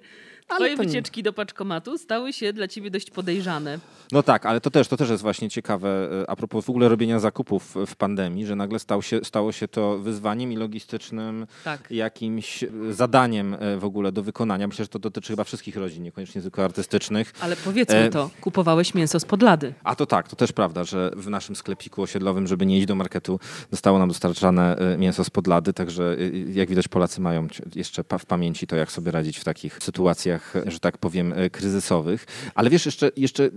[0.56, 3.80] twoje nie- wycieczki do paczkomatu stały się dla ciebie dość podejrzane.
[4.12, 6.90] No tak, ale to też, to też jest właśnie ciekawe e, a propos w ogóle
[6.90, 11.92] robienia zakupów w pandemii, że nagle stał się, stało się to wyzwaniem i logistycznym Tak.
[11.92, 14.68] jakimś e, zadaniem e, w ogóle do wykonania.
[14.68, 17.34] Myślę, że to dotyczy chyba wszystkich rodzin, niekoniecznie tylko artystycznych.
[17.42, 19.74] Ale powiedzmy to, kupowałeś mięso z podlady.
[19.84, 22.96] A to tak, to też prawda, że w naszym sklepiku osiedlowym, żeby nie iść do
[22.96, 23.40] marketu,
[23.72, 26.18] zostało nam dostarczane mięso z podlady, także
[26.54, 30.72] jak widać Polacy mają jeszcze w pamięci to, jak sobie radzić w takich sytuacjach, e,
[30.72, 32.26] że tak powiem, e, kryzysowych.
[32.56, 33.50] Ale wiesz, jeszcze, jeszcze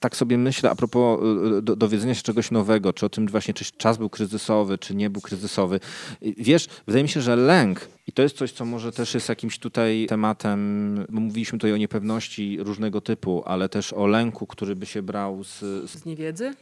[0.00, 1.20] tak sobie myślę a propos
[1.58, 4.94] e, do, dowiedzenia się czegoś nowego, czy o tym właśnie, czy czas był kryzysowy, czy
[4.94, 5.80] nie był kryzysowy.
[6.22, 9.58] Wiesz, wydaje mi się, że lęk i to jest coś, co może też jest jakimś
[9.58, 10.60] tutaj tematem,
[11.08, 15.58] mówiliśmy tutaj o niepewności różnego typu, ale też o lęku, który by się brał z
[15.90, 16.54] Z niewiedzy?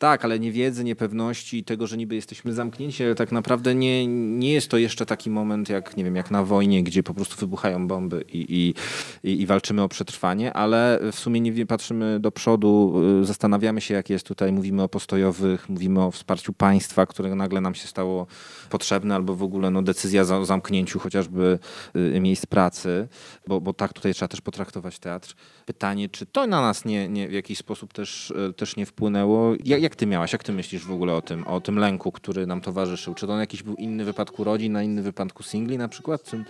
[0.00, 4.52] Tak, ale niewiedzy, niepewności i tego, że niby jesteśmy zamknięci, ale tak naprawdę nie, nie
[4.52, 7.88] jest to jeszcze taki moment jak, nie wiem, jak na wojnie, gdzie po prostu wybuchają
[7.88, 8.74] bomby i,
[9.22, 13.94] i, i, walczymy o przetrwanie, ale w sumie nie patrzymy do przodu, y, zastanawiamy się,
[13.94, 18.26] jak jest tutaj, mówimy o postojowych, mówimy o wsparciu państwa, które nagle nam się stało
[18.70, 21.58] potrzebne, albo w ogóle no, decyzja o zamknięciu chociażby
[21.96, 23.08] y, miejsc pracy,
[23.46, 25.34] bo, bo tak tutaj trzeba też potraktować teatr.
[25.66, 29.54] Pytanie, czy to na nas nie, nie w jakiś sposób też, y, też nie wpłynęło?
[29.64, 32.46] Jak, jak ty miałaś, jak ty myślisz w ogóle o tym, o tym lęku, który
[32.46, 33.14] nam towarzyszył?
[33.14, 36.24] Czy to on jakiś był inny wypadku rodzin, a inny wypadku singli na przykład?
[36.24, 36.44] Czy...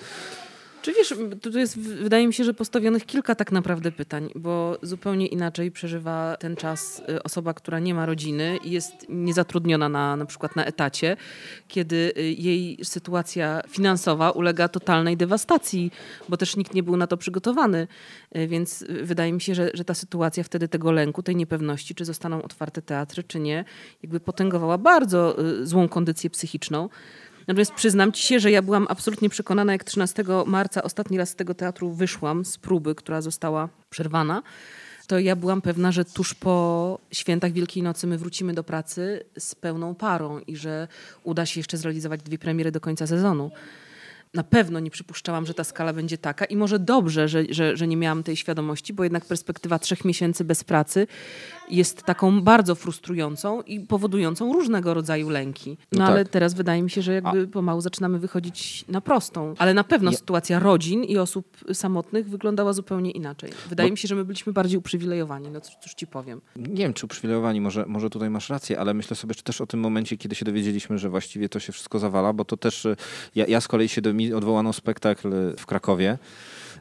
[0.83, 5.27] Czy wiesz, tu jest, wydaje mi się, że postawionych kilka tak naprawdę pytań, bo zupełnie
[5.27, 10.27] inaczej przeżywa ten czas y, osoba, która nie ma rodziny i jest niezatrudniona na, na
[10.27, 11.17] przykład na etacie,
[11.69, 15.91] kiedy y, jej sytuacja finansowa ulega totalnej dewastacji,
[16.29, 17.89] bo też nikt nie był na to przygotowany.
[18.37, 22.05] Y, Więc wydaje mi się, że, że ta sytuacja wtedy tego lęku, tej niepewności, czy
[22.05, 23.65] zostaną otwarte teatry, czy nie,
[24.03, 26.89] jakby potęgowała bardzo złą kondycję psychiczną.
[27.51, 31.35] Natomiast przyznam ci się, że ja byłam absolutnie przekonana, jak 13 marca ostatni raz z
[31.35, 34.43] tego teatru wyszłam z próby, która została przerwana,
[35.07, 39.55] to ja byłam pewna, że tuż po świętach Wielkiej Nocy my wrócimy do pracy z
[39.55, 40.89] pełną parą i że
[41.25, 43.51] uda się jeszcze zrealizować dwie premiery do końca sezonu.
[44.35, 47.87] Na pewno nie przypuszczałam, że ta skala będzie taka i może dobrze, że, że, że
[47.87, 51.07] nie miałam tej świadomości, bo jednak perspektywa trzech miesięcy bez pracy
[51.71, 55.71] jest taką bardzo frustrującą i powodującą różnego rodzaju lęki.
[55.93, 56.33] No, No ale tak.
[56.33, 59.55] teraz wydaje mi się, że jakby pomału zaczynamy wychodzić na prostą.
[59.59, 63.51] Ale na pewno Ja- sytuacja rodzin i osób samotnych wyglądała zupełnie inaczej.
[63.69, 66.41] Wydaje Bo- mi się, że my byliśmy bardziej uprzywilejowani, no cóż, ci powiem.
[66.57, 69.67] Nie wiem, czy uprzywilejowani, może, może tutaj masz rację, ale myślę sobie że też o
[69.67, 72.97] tym momencie, kiedy się dowiedzieliśmy, że właściwie to się wszystko zawala, bo to też, y,
[73.35, 76.19] ja, ja z kolei się do, mi odwołano spektakl w Krakowie.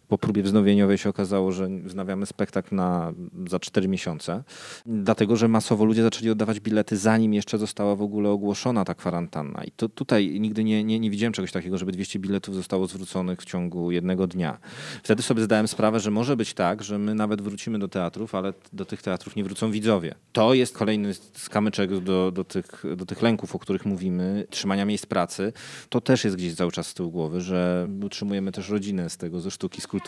[0.10, 3.14] Po próbie wznowieniowej się okazało, że wznawiamy spektakl na,
[3.48, 4.44] za 4 miesiące,
[4.86, 9.64] dlatego że masowo ludzie zaczęli oddawać bilety, zanim jeszcze została w ogóle ogłoszona ta kwarantanna.
[9.64, 13.42] I to tutaj nigdy nie, nie, nie widziałem czegoś takiego, żeby 200 biletów zostało zwróconych
[13.42, 14.58] w ciągu jednego dnia.
[15.04, 18.54] Wtedy sobie zdałem sprawę, że może być tak, że my nawet wrócimy do teatrów, ale
[18.74, 20.16] do tych teatrów nie wrócą widzowie.
[20.32, 25.06] To jest kolejny skamyczek do, do, tych, do tych lęków, o których mówimy, trzymania miejsc
[25.06, 25.54] pracy.
[25.90, 29.40] To też jest gdzieś cały czas z tyłu głowy, że utrzymujemy też rodzinę z tego,
[29.40, 29.99] ze sztuki, z kultury.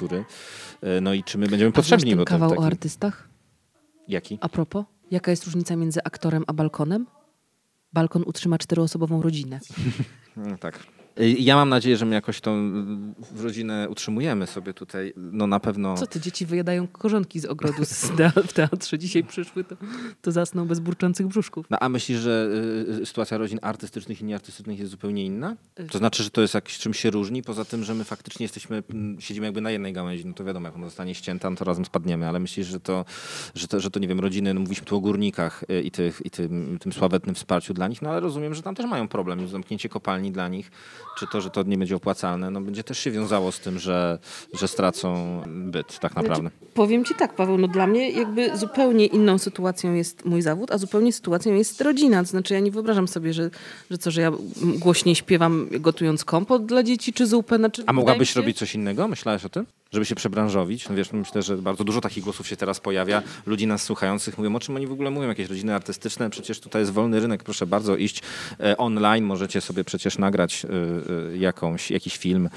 [0.82, 2.16] E, No i czy my będziemy A potrzebni?
[2.16, 3.30] bo kawał taki- o artystach?
[4.08, 4.38] Jaki?
[4.42, 7.08] A propos, jaka jest różnica między aktorem a balkonem?
[7.94, 9.60] Balkon utrzyma czteroosobową rodzinę.
[10.38, 10.80] No, tak.
[11.20, 12.72] Y, Ja mam nadzieję, że my jakoś tą
[13.40, 15.14] y, rodzinę utrzymujemy sobie tutaj.
[15.18, 15.98] No na pewno.
[15.98, 19.00] Co ty, dzieci wyjadają korzonki z ogrodu z tea- w teatrze.
[19.00, 19.76] Dzisiaj przyszły, to,
[20.22, 21.66] to zasną bez burczących brzuszków.
[21.70, 22.50] No, a myślisz, że
[22.98, 25.56] y, y, sytuacja rodzin artystycznych i nieartystycznych jest zupełnie inna?
[25.92, 28.84] To znaczy, że to jest jakś czym się różni, poza tym, że my faktycznie jesteśmy,
[29.20, 31.86] siedzimy jakby na jednej gałęzi, no to wiadomo, jak ona zostanie ścięta, no to razem
[31.86, 33.06] spadniemy, ale myślisz, że to,
[33.56, 36.22] że to, że to nie wiem, rodziny, no mówiliśmy tu o górnikach y, i, tych,
[36.26, 39.48] i tym, tym sławetnym wsparciu dla nich, no ale rozumiem, że tam też mają problem,
[39.48, 40.72] zamknięcie kopalni dla nich,
[41.20, 44.20] czy to, że to nie będzie opłacalne, no będzie też się wiązało z tym, że,
[44.54, 46.50] że stracą byt tak naprawdę.
[46.74, 50.78] Powiem ci tak, Paweł, no dla mnie jakby zupełnie inną sytuacją jest mój zawód, a
[50.78, 52.24] zupełnie sytuacją jest rodzina.
[52.24, 53.50] To znaczy ja nie wyobrażam sobie, że,
[53.92, 54.32] że co, że ja
[54.80, 57.58] głośniej śpiewam gotując kompot dla dzieci czy zupę.
[57.58, 59.08] Znaczy, A mogłabyś się- robić coś innego?
[59.08, 59.66] Myślałeś o tym?
[59.94, 60.90] Żeby się przebranżowić?
[60.90, 63.22] No wiesz, myślę, że bardzo dużo takich głosów się teraz pojawia.
[63.46, 66.30] Ludzi nas słuchających mówią, o czym oni w ogóle mówią, jakieś rodziny artystyczne.
[66.30, 68.22] Przecież tutaj jest wolny rynek, proszę bardzo iść
[68.60, 69.26] e, online.
[69.26, 70.70] Możecie sobie przecież nagrać e,
[71.34, 72.50] e, jakąś, jakiś film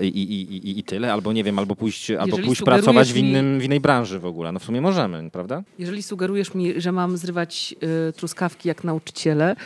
[0.00, 1.12] i, i, i, i tyle.
[1.12, 4.52] Albo nie wiem, albo pójść, albo pójść pracować w, innym, w innej branży w ogóle.
[4.52, 5.62] No w sumie możemy, prawda?
[5.78, 7.74] Jeżeli sugerujesz mi, że mam zrywać
[8.08, 9.56] y, truskawki jak nauczyciele,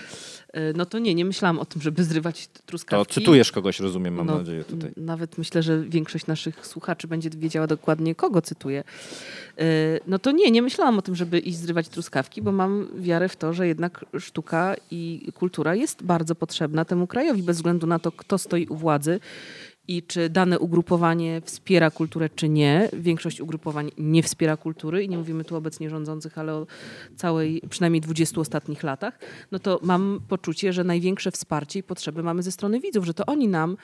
[0.74, 3.14] no to nie, nie myślałam o tym, żeby zrywać t- To truskawki.
[3.14, 4.90] cytujesz kogoś, rozumiem, mam No, nadzieję tutaj.
[4.96, 8.84] Nawet myślę, że większość naszych słuchaczy będzie wiedziała dokładnie, kogo cytuję.
[9.60, 9.64] Y,
[10.06, 13.36] No to nie, nie myślałam o tym, żeby iść zrywać truskawki, bo mam wiarę w
[13.36, 18.12] to, że jednak sztuka i kultura jest bardzo potrzebna temu krajowi, bez względu na to,
[18.12, 19.20] kto stoi u władzy
[19.88, 22.88] i czy dane ugrupowanie wspiera kulturę, czy nie.
[22.92, 26.66] Większość ugrupowań nie wspiera kultury i nie mówimy tu obecnie rządzących, ale o
[27.16, 29.18] całej, przynajmniej 20 ostatnich latach.
[29.52, 33.26] No to mam poczucie, że największe wsparcie i potrzeby mamy ze strony widzów, że to
[33.26, 33.76] oni nam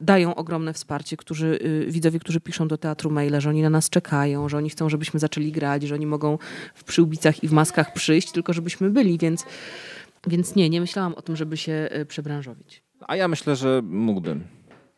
[0.00, 3.90] dają ogromne wsparcie, którzy, y, widzowie, którzy piszą do teatru maile, że oni na nas
[3.90, 6.38] czekają, że oni chcą, żebyśmy zaczęli grać, że oni mogą
[6.74, 9.44] w przyłbicach i w maskach przyjść, tylko żebyśmy byli, więc,
[10.26, 12.82] więc nie, nie myślałam o tym, żeby się y, przebranżowić.
[13.00, 14.44] A ja myślę, że mógłbym.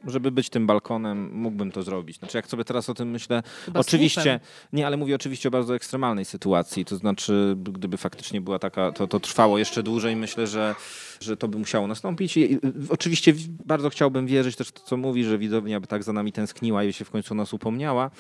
[0.06, 2.18] Żeby być tym balkonem, mógłbym to zrobić.
[2.18, 4.40] Znaczy, jak sobie teraz o tym myślę, Chyba oczywiście,
[4.72, 6.84] nie, ale mówię oczywiście o bardzo ekstremalnej sytuacji.
[6.84, 10.74] To znaczy, gdyby faktycznie była taka, to, to trwało jeszcze dłużej, myślę, że,
[11.20, 12.36] że to by musiało nastąpić.
[12.36, 13.34] I, i, oczywiście
[13.66, 16.84] bardzo chciałbym wierzyć też w to, co mówi, że widownia by tak za nami tęskniła
[16.84, 18.10] i się w końcu o nas upomniała,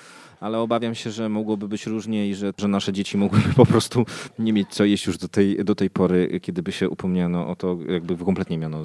[0.40, 4.06] ale obawiam się, że mogłoby być różnie i że, że nasze dzieci mogłyby po prostu
[4.38, 7.56] nie mieć co jeść już do tej, do tej pory, kiedy by się upomniano o
[7.56, 8.84] to, jakby kompletnie miano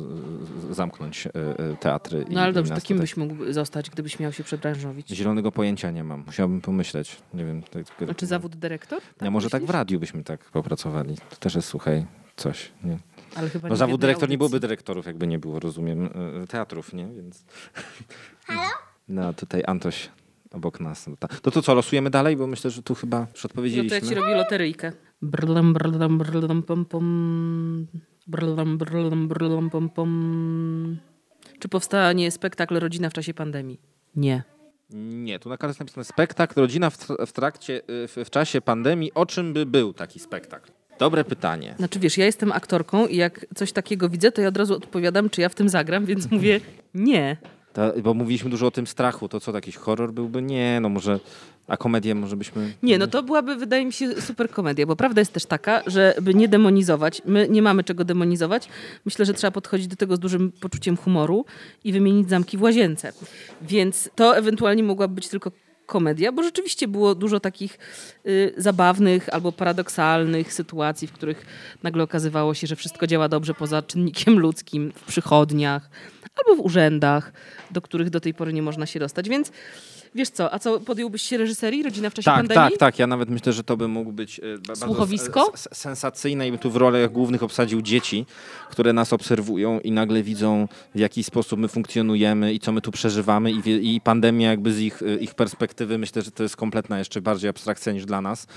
[0.70, 2.26] zamknąć e, e, teatry.
[2.30, 3.04] No ale dobrze, to kim tutaj.
[3.04, 5.10] byś mógł zostać, gdybyś miał się przebranżowić?
[5.10, 6.23] Zielonego pojęcia nie mam.
[6.25, 7.17] Musiałbym pomyśleć.
[7.34, 7.62] Nie wiem.
[7.63, 9.02] Tak, Znaczy zawód dyrektor?
[9.21, 9.73] ja może tak w myślisz?
[9.73, 11.15] radiu byśmy tak popracowali.
[11.30, 12.71] To też jest, słuchaj, coś.
[12.84, 12.97] Nie?
[13.36, 14.38] Ale chyba No nie zawód dyrektor nie audycji.
[14.38, 16.10] byłoby dyrektorów, jakby nie było, rozumiem,
[16.43, 17.08] e, teatrów, nie?
[17.08, 17.45] Więc...
[18.45, 18.62] Halo?
[19.10, 20.10] No tutaj Antoś
[20.52, 21.08] obok nas.
[21.08, 22.38] No To to co, losujemy dalej?
[22.38, 23.99] Bo myślę, że tu chyba już No to odpowiedzieliśmy.
[23.99, 24.91] ja ci robię loteryjkę.
[25.21, 27.88] Brlam, brlam, brlam, pom, pom.
[28.28, 30.97] Brlam, brlam, brlam, pom, pom.
[31.60, 33.80] Czy powstanie spektakl Rodzina w czasie pandemii?
[34.15, 34.43] Nie.
[34.93, 38.30] Nie, tu na kartce jest napisane spektakl Rodzina w, tr- w trakcie, y, w, w
[38.30, 39.13] czasie pandemii.
[39.13, 40.72] O czym by był taki spektakl?
[41.00, 41.76] Dobre pytanie.
[41.78, 45.30] Znaczy wiesz, ja jestem aktorką i jak coś takiego widzę, to ja od razu odpowiadam,
[45.30, 46.60] czy ja w tym zagram, więc mówię
[46.93, 47.38] nie.
[48.04, 49.30] Bo mówiliśmy dużo o tym strachu.
[49.30, 50.41] To co, jakiś horror byłby?
[50.41, 51.19] Nie, no może...
[51.69, 52.73] A komedię może byśmy...
[52.84, 56.13] Nie, no to byłaby, wydaje mi się, super komedia, bo prawda jest też taka, że
[56.21, 58.69] by nie demonizować, my nie mamy czego demonizować.
[59.05, 61.45] Myślę, że trzeba podchodzić do tego z dużym poczuciem humoru
[61.84, 63.13] i wymienić zamki w łazience.
[63.62, 65.51] Więc to ewentualnie mogłaby być tylko
[65.86, 67.79] komedia, bo rzeczywiście było dużo takich
[68.27, 71.45] y, zabawnych albo paradoksalnych sytuacji, w których
[71.84, 75.89] nagle okazywało się, że wszystko działa dobrze poza czynnikiem ludzkim w przychodniach
[76.36, 77.34] albo w urzędach,
[77.71, 79.29] do których do tej pory nie można się dostać.
[79.29, 79.51] Więc
[80.15, 82.69] wiesz co, a co podjąłbyś się reżyserii Rodzina w czasie Tak, pandemii?
[82.69, 83.00] tak, tak.
[83.00, 84.41] Ja nawet myślę, że to by mógł być
[84.72, 85.53] e, Słuchowisko?
[85.74, 88.26] sensacyjne i by tu w rolach głównych obsadził dzieci,
[88.72, 92.91] które nas obserwują i nagle widzą, w jaki sposób my funkcjonujemy i co my tu
[92.91, 96.99] przeżywamy i, i pandemia jakby z ich, e, ich perspektywy myślę, że to jest kompletna
[96.99, 98.47] jeszcze bardziej abstrakcja niż dla nas.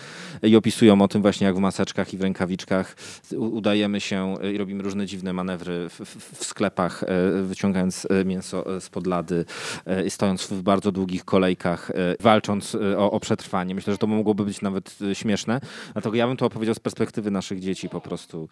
[0.42, 2.96] I opisują o tym właśnie, jak w maseczkach i w rękawiczkach
[3.36, 8.76] udajemy się i robimy różne dziwne manewry w, w, w sklepach, e, wyciągając e, mięso
[8.76, 9.44] e, spod lady,
[9.86, 13.74] e, i stojąc w bardzo długich kolejkach, e, walcząc e, o, o przetrwanie.
[13.74, 15.60] Myślę, że to mogłoby być nawet e, śmieszne.
[15.92, 18.48] Dlatego ja bym to opowiedział z perspektywy naszych dzieci po prostu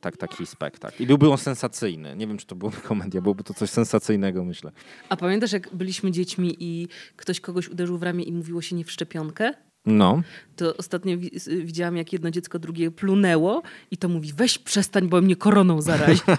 [0.00, 1.02] tak, taki spektakl.
[1.02, 2.16] I byłby on sensacyjny.
[2.16, 4.72] Nie wiem, czy to byłoby komedia, byłoby to coś sensacyjnego, myślę.
[5.08, 8.84] A pamiętasz, jak byliśmy dziećmi i ktoś kogoś uderzył w ramię i mówiło się nie
[8.84, 9.54] w szczepionkę?
[9.86, 10.22] No.
[10.56, 11.16] To ostatnio
[11.46, 16.20] widziałam, jak jedno dziecko drugie plunęło i to mówi, weź przestań, bo mnie koroną zarazi.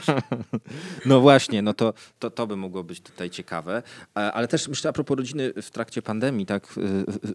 [1.06, 3.84] No właśnie, no to, to, to by mogło być tutaj ciekawe.
[4.18, 6.78] E, Ale też myślę a propos rodziny w trakcie pandemii, tak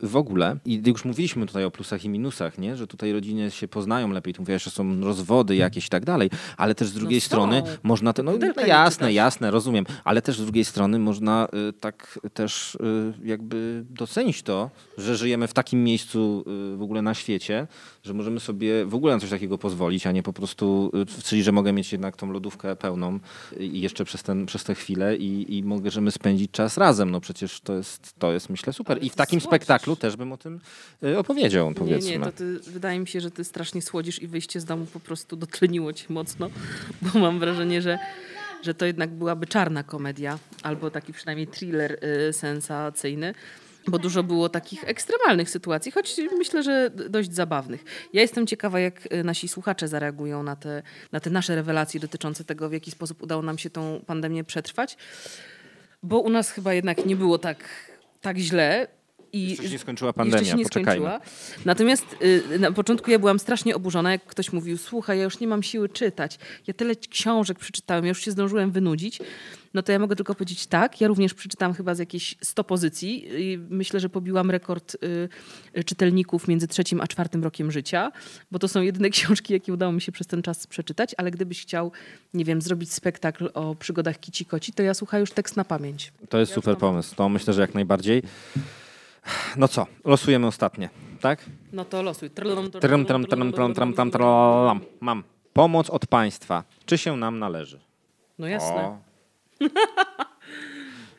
[0.02, 0.56] y, w ogóle.
[0.64, 2.76] I już mówiliśmy tutaj o plusach i minusach, nie?
[2.76, 4.34] że tutaj rodziny się poznają lepiej.
[4.34, 7.26] Tu mówiłaś, że są rozwody jakieś i tak dalej, ale też z drugiej są.
[7.26, 8.12] strony można...
[8.12, 9.84] Te, no, no jasne, jasne, rozumiem.
[10.04, 12.78] Ale też z drugiej strony można y, tak też
[13.24, 16.01] jakby docenić to, że żyjemy w takim miejscu
[16.74, 17.66] y, w ogóle na świecie,
[18.02, 21.42] że możemy sobie w ogóle na coś takiego pozwolić, a nie po prostu, y, czyli
[21.42, 23.18] że mogę mieć jednak tą lodówkę pełną
[23.58, 27.10] i jeszcze przez, ten, przez tę chwilę i, i możemy spędzić czas razem.
[27.10, 28.98] No przecież to jest, to jest myślę super.
[29.04, 30.60] I w takim spektaklu też bym o tym
[31.04, 32.10] y, opowiedział, Nie, powiedzmy.
[32.10, 35.00] nie, to ty, wydaje mi się, że ty strasznie słodzisz i wyjście z domu po
[35.00, 36.50] prostu dotleniło cię mocno,
[37.02, 37.98] bo mam wrażenie, że,
[38.62, 41.98] że to jednak byłaby czarna komedia, albo taki przynajmniej thriller
[42.28, 43.34] y, sensacyjny.
[43.86, 47.84] Bo dużo było takich ekstremalnych sytuacji, choć myślę, że dość zabawnych.
[48.12, 52.44] Ja jestem ciekawa, jak y, nasi słuchacze zareagują na te, na te nasze rewelacje dotyczące
[52.44, 54.96] tego, w jaki sposób udało nam się tą pandemię przetrwać.
[56.02, 57.64] Bo u nas chyba jednak nie było tak,
[58.20, 58.88] tak źle.
[59.32, 61.06] I Jeszcze się nie skończyła jeszcze pandemia, się nie poczekajmy.
[61.06, 61.20] skończyła.
[61.64, 65.46] Natomiast y, na początku ja byłam strasznie oburzona, jak ktoś mówił, słuchaj, ja już nie
[65.46, 66.38] mam siły czytać.
[66.66, 69.18] Ja tyle książek przeczytałem, ja już się zdążyłem wynudzić.
[69.74, 73.24] No to ja mogę tylko powiedzieć tak, ja również przeczytałam chyba z jakieś 100 pozycji
[73.52, 74.96] i myślę, że pobiłam rekord
[75.74, 78.12] y, czytelników między trzecim a czwartym rokiem życia,
[78.50, 81.62] bo to są jedyne książki, jakie udało mi się przez ten czas przeczytać, ale gdybyś
[81.62, 81.92] chciał,
[82.34, 86.12] nie wiem, zrobić spektakl o przygodach Kici Koci, to ja słuchaj już tekst na pamięć.
[86.28, 87.14] To jest super pomysł.
[87.14, 88.22] To myślę, że jak najbardziej.
[89.56, 91.44] No co, losujemy ostatnie, tak?
[91.72, 92.30] No to losuj.
[92.30, 92.80] Trym, trym,
[93.26, 94.22] trym, trym, trym, trym, trym.
[95.00, 95.24] Mam.
[95.52, 96.64] Pomoc od państwa.
[96.86, 97.80] Czy się nam należy?
[98.38, 98.98] No jasne.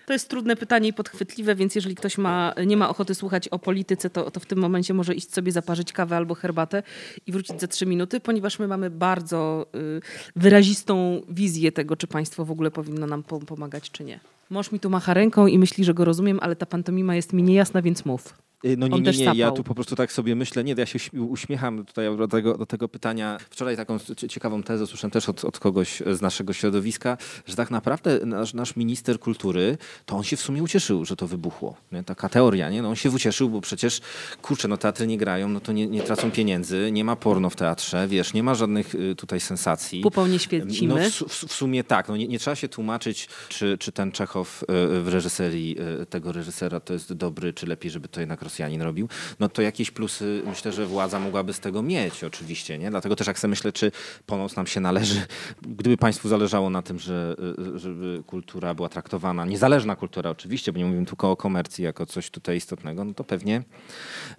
[0.06, 3.60] To jest trudne pytanie i podchwytliwe, więc jeżeli ktoś ma, nie ma ochoty słuchać o
[3.60, 6.84] polityce, to, to w tym momencie może iść sobie zaparzyć kawę albo herbatę
[7.28, 10.02] i wrócić za trzy minuty, ponieważ my mamy bardzo y,
[10.36, 14.20] wyrazistą wizję tego, czy państwo w ogóle powinno nam pom- pomagać, czy nie.
[14.50, 17.44] Mąż mi tu macha ręką i myśli, że go rozumiem, ale ta pantomima jest mi
[17.44, 18.34] niejasna, więc mów.
[18.66, 21.00] Y, No nie, nie, nie, ja tu po prostu tak sobie myślę, nie, ja się
[21.00, 23.38] uśm- uśmiecham tutaj do tego, do tego pytania.
[23.50, 27.72] Wczoraj taką cie- ciekawą tezę słyszałem też od, od kogoś z naszego środowiska, że tak
[27.72, 31.76] naprawdę nasz, nasz minister kultury, to on się w sumie ucieszył, że to wybuchło.
[31.92, 32.04] Nie?
[32.04, 32.82] Taka teoria, nie?
[32.82, 34.02] No on się ucieszył, bo przecież,
[34.42, 37.56] kurczę, no teatry nie grają, no to nie, nie tracą pieniędzy, nie ma porno w
[37.56, 40.02] teatrze, wiesz, nie ma żadnych y, tutaj sensacji.
[40.02, 40.94] Pupą nie świecimy.
[41.04, 42.08] No w, w, w sumie tak.
[42.08, 44.66] No nie, nie trzeba się tłumaczyć, czy, czy ten Czechow y,
[45.02, 45.76] w reżyserii
[46.10, 49.10] tego reżysera to jest dobry, czy lepiej, żeby to jednak Rosjanin robił.
[49.40, 52.78] No to jakieś plusy myślę, że władza mogłaby z tego mieć oczywiście.
[52.78, 52.90] Nie?
[52.90, 53.92] Dlatego też jak sobie myślę, czy
[54.26, 55.22] pomoc nam się należy.
[55.62, 57.36] Gdyby państwu zależało na tym, że,
[57.76, 62.06] y, żeby kultura była traktowana, niezależna kultura oczywiście, bo nie mówimy tylko o komercji jako
[62.06, 63.64] coś tutaj istotnego, no to pewnie,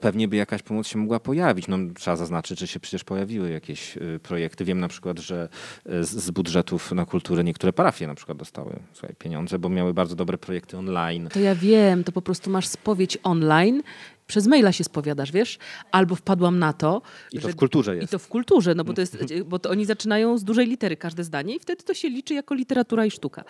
[0.00, 1.68] pewnie by jakaś pomoc się mogła pojawić.
[1.68, 4.64] No, trzeba zaznaczyć, że się przecież pojawiły jakieś y, projekty.
[4.64, 5.48] Wiem na przykład, że
[5.86, 10.16] y, z, budżetów na kulturę niektóre parafie na przykład dostały słuchaj, pieniądze, bo miały bardzo
[10.16, 11.28] dobre projekty online.
[11.32, 13.82] To ja wiem, to po prostu masz spowiedź online,
[14.26, 15.58] przez maila się spowiadasz, wiesz?
[15.92, 17.02] Albo wpadłam na to.
[17.32, 18.12] I to że- w kulturze I jest.
[18.12, 21.24] to w kulturze, no bo to jest, bo to oni zaczynają z dużej litery każde
[21.24, 23.44] zdanie i wtedy to się liczy jako literatura i sztuka.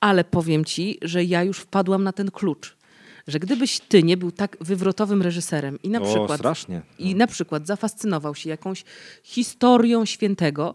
[0.00, 2.76] Ale powiem ci, że ja już wpadłam na ten klucz.
[3.26, 6.82] Że gdybyś ty nie był tak wywrotowym reżyserem i na O, przykład strasznie.
[6.98, 8.84] i na przykład zafascynował się jakąś
[9.22, 10.74] historią świętego,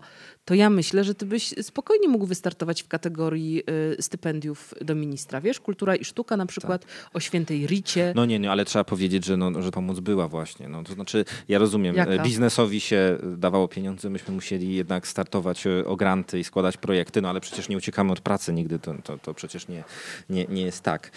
[0.51, 3.63] to ja myślę, że ty byś spokojnie mógł wystartować w kategorii
[3.99, 5.41] y, stypendiów do ministra.
[5.41, 8.13] Wiesz, kultura i sztuka na przykład o świętej Ricie.
[8.15, 10.69] No nie, nie, ale trzeba powiedzieć, że, no, że pomoc była właśnie.
[10.69, 12.11] No, to znaczy, ja rozumiem, Jaka?
[12.11, 17.21] e, biznesowi się dawało pieniądze, myśmy musieli jednak startować e, o granty i składać projekty,
[17.21, 19.83] no ale przecież nie uciekamy od pracy nigdy, to, to, to przecież nie,
[20.29, 21.11] nie, nie jest tak.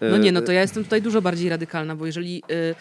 [0.00, 2.74] E, No nie, no to ja jestem tutaj dużo bardziej radykalna, bo jeżeli y,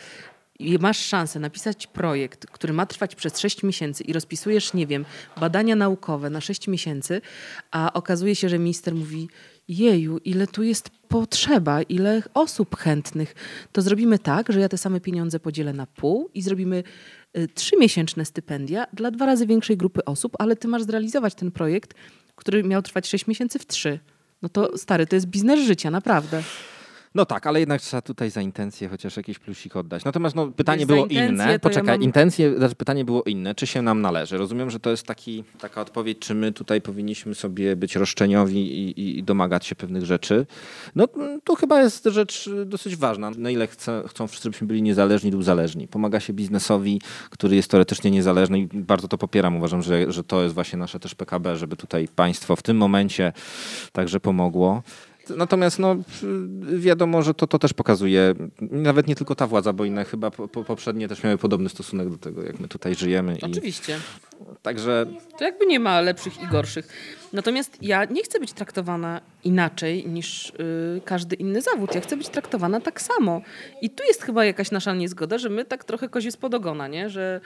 [0.59, 5.05] masz szansę napisać projekt, który ma trwać przez 6 miesięcy i rozpisujesz, nie wiem,
[5.39, 7.21] badania naukowe na 6 miesięcy,
[7.71, 9.29] a okazuje się, że minister mówi
[9.67, 13.35] jeju, ile tu jest potrzeba, ile osób chętnych,
[13.71, 16.83] to zrobimy tak, że ja te same pieniądze podzielę na pół i zrobimy
[17.37, 21.93] y, trzymiesięczne stypendia dla dwa razy większej grupy osób, ale ty masz zrealizować ten projekt,
[22.35, 23.99] który miał trwać 6 miesięcy w trzy.
[24.41, 26.43] No to stary, to jest biznes życia, naprawdę.
[27.17, 30.05] No tak, ale jednak trzeba tutaj za intencje chociaż jakiś plusik oddać.
[30.05, 31.45] Natomiast no, pytanie było inne.
[31.45, 33.55] to ja Poczekaj, mam- intencje, znaczy pytanie było inne.
[33.55, 34.37] Czy się nam należy?
[34.37, 39.19] Rozumiem, że to jest taki, taka odpowiedź, czy my tutaj powinniśmy sobie być roszczeniowi i,
[39.19, 40.45] i, domagać się pewnych rzeczy.
[40.95, 41.07] No
[41.43, 43.31] to chyba jest rzecz dosyć ważna.
[43.37, 43.67] Na ile
[44.07, 45.87] chcą wszyscy, żebyśmy byli niezależni lub zależni.
[45.87, 49.55] Pomaga się biznesowi, który jest teoretycznie niezależny i bardzo to popieram.
[49.55, 53.33] Uważam, że, że to jest właśnie nasze też PKB, żeby tutaj państwo w tym momencie
[53.91, 54.83] także pomogło.
[55.35, 55.95] Natomiast no,
[56.77, 60.47] wiadomo, że to, to też pokazuje, nawet nie tylko ta władza, bo inne chyba po,
[60.47, 63.35] po, poprzednie też miały podobny stosunek do tego, jak my tutaj żyjemy.
[63.35, 63.99] I, Oczywiście.
[64.61, 65.05] także
[65.37, 66.87] To jakby nie ma lepszych i gorszych.
[67.33, 71.95] Natomiast ja nie chcę być traktowana inaczej niż y, każdy inny zawód.
[71.95, 73.41] Ja chcę być traktowana tak samo.
[73.81, 77.09] I tu jest chyba jakaś nasza niezgoda, że my tak trochę kozie spod ogona, nie?
[77.09, 77.41] Że,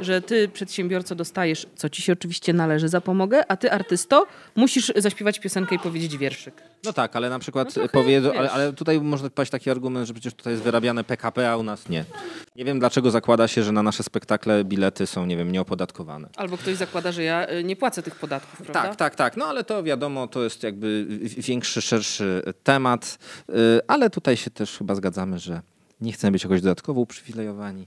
[0.00, 4.26] że ty, przedsiębiorco, dostajesz, co ci się oczywiście należy za pomogę, a ty, artysto,
[4.56, 6.62] musisz zaśpiewać piosenkę i powiedzieć wierszyk.
[6.84, 10.14] No tak, ale na przykład No powiedzą, ale, ale tutaj można paść taki argument, że
[10.14, 12.04] przecież tutaj jest wyrabiane PKP, a u nas nie.
[12.56, 16.28] Nie wiem dlaczego zakłada się, że na nasze spektakle bilety są, nie wiem, nieopodatkowane.
[16.36, 18.82] Albo ktoś zakłada, że ja y, nie płacę tych podatków, prawda?
[18.82, 19.21] Tak, tak, tak.
[19.36, 21.06] No ale to wiadomo, to jest jakby
[21.38, 23.18] większy, szerszy temat,
[23.50, 23.54] y,
[23.88, 25.62] ale tutaj się też chyba zgadzamy, że
[26.00, 27.86] nie chcemy być jakoś dodatkowo uprzywilejowani.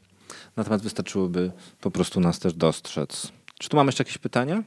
[0.58, 3.32] Natomiast wystarczyłoby po prostu nas też dostrzec.
[3.60, 4.64] Czy tu mamy jeszcze jakieś pytania?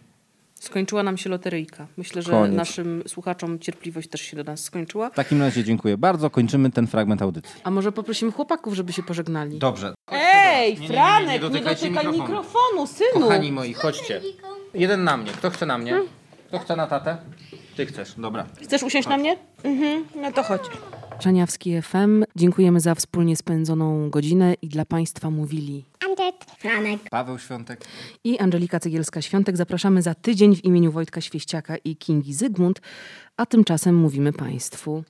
[0.61, 1.87] Skończyła nam się loteryjka.
[1.97, 2.57] Myślę, że Koniec.
[2.57, 5.11] naszym słuchaczom cierpliwość też się do nas skończyła.
[5.11, 6.31] W takim razie dziękuję bardzo.
[6.31, 7.61] Kończymy ten fragment audycji.
[7.65, 9.59] A może poprosimy chłopaków, żeby się pożegnali?
[9.59, 9.95] Dobrze.
[10.11, 12.13] Ej, Nie, nie, nie, nie, Franek, nie dotykaj mikrofonu.
[12.23, 13.21] mikrofonu, synu.
[13.27, 14.21] Kochani moi, chodźcie.
[14.75, 15.31] Jeden na mnie.
[15.33, 16.01] Kto chce na mnie?
[16.49, 17.17] Kto chce na tatę?
[17.77, 18.47] Ty chcesz, dobra.
[18.63, 19.37] Chcesz usiąść na mnie?
[19.65, 20.63] Mhm, no to chodź.
[21.19, 25.85] Czaniawski FM, dziękujemy za wspólnie spędzoną godzinę i dla Państwa mówili
[26.59, 27.01] Franek.
[27.11, 27.85] Paweł Świątek.
[28.25, 29.57] i Angelika Cegielska-Świątek.
[29.57, 32.81] Zapraszamy za tydzień w imieniu Wojtka Świeściaka i Kingi Zygmunt,
[33.37, 35.05] a tymczasem mówimy Państwu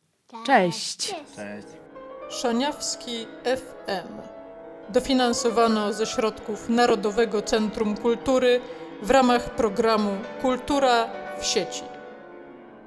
[0.47, 1.15] cześć.
[2.31, 4.13] Szaniawski FM.
[4.93, 8.61] Dofinansowano ze środków Narodowego Centrum Kultury
[9.03, 10.11] w ramach programu
[10.43, 11.83] Kultura w sieci.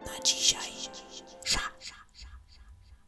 [0.06, 0.81] Na dzisiaj.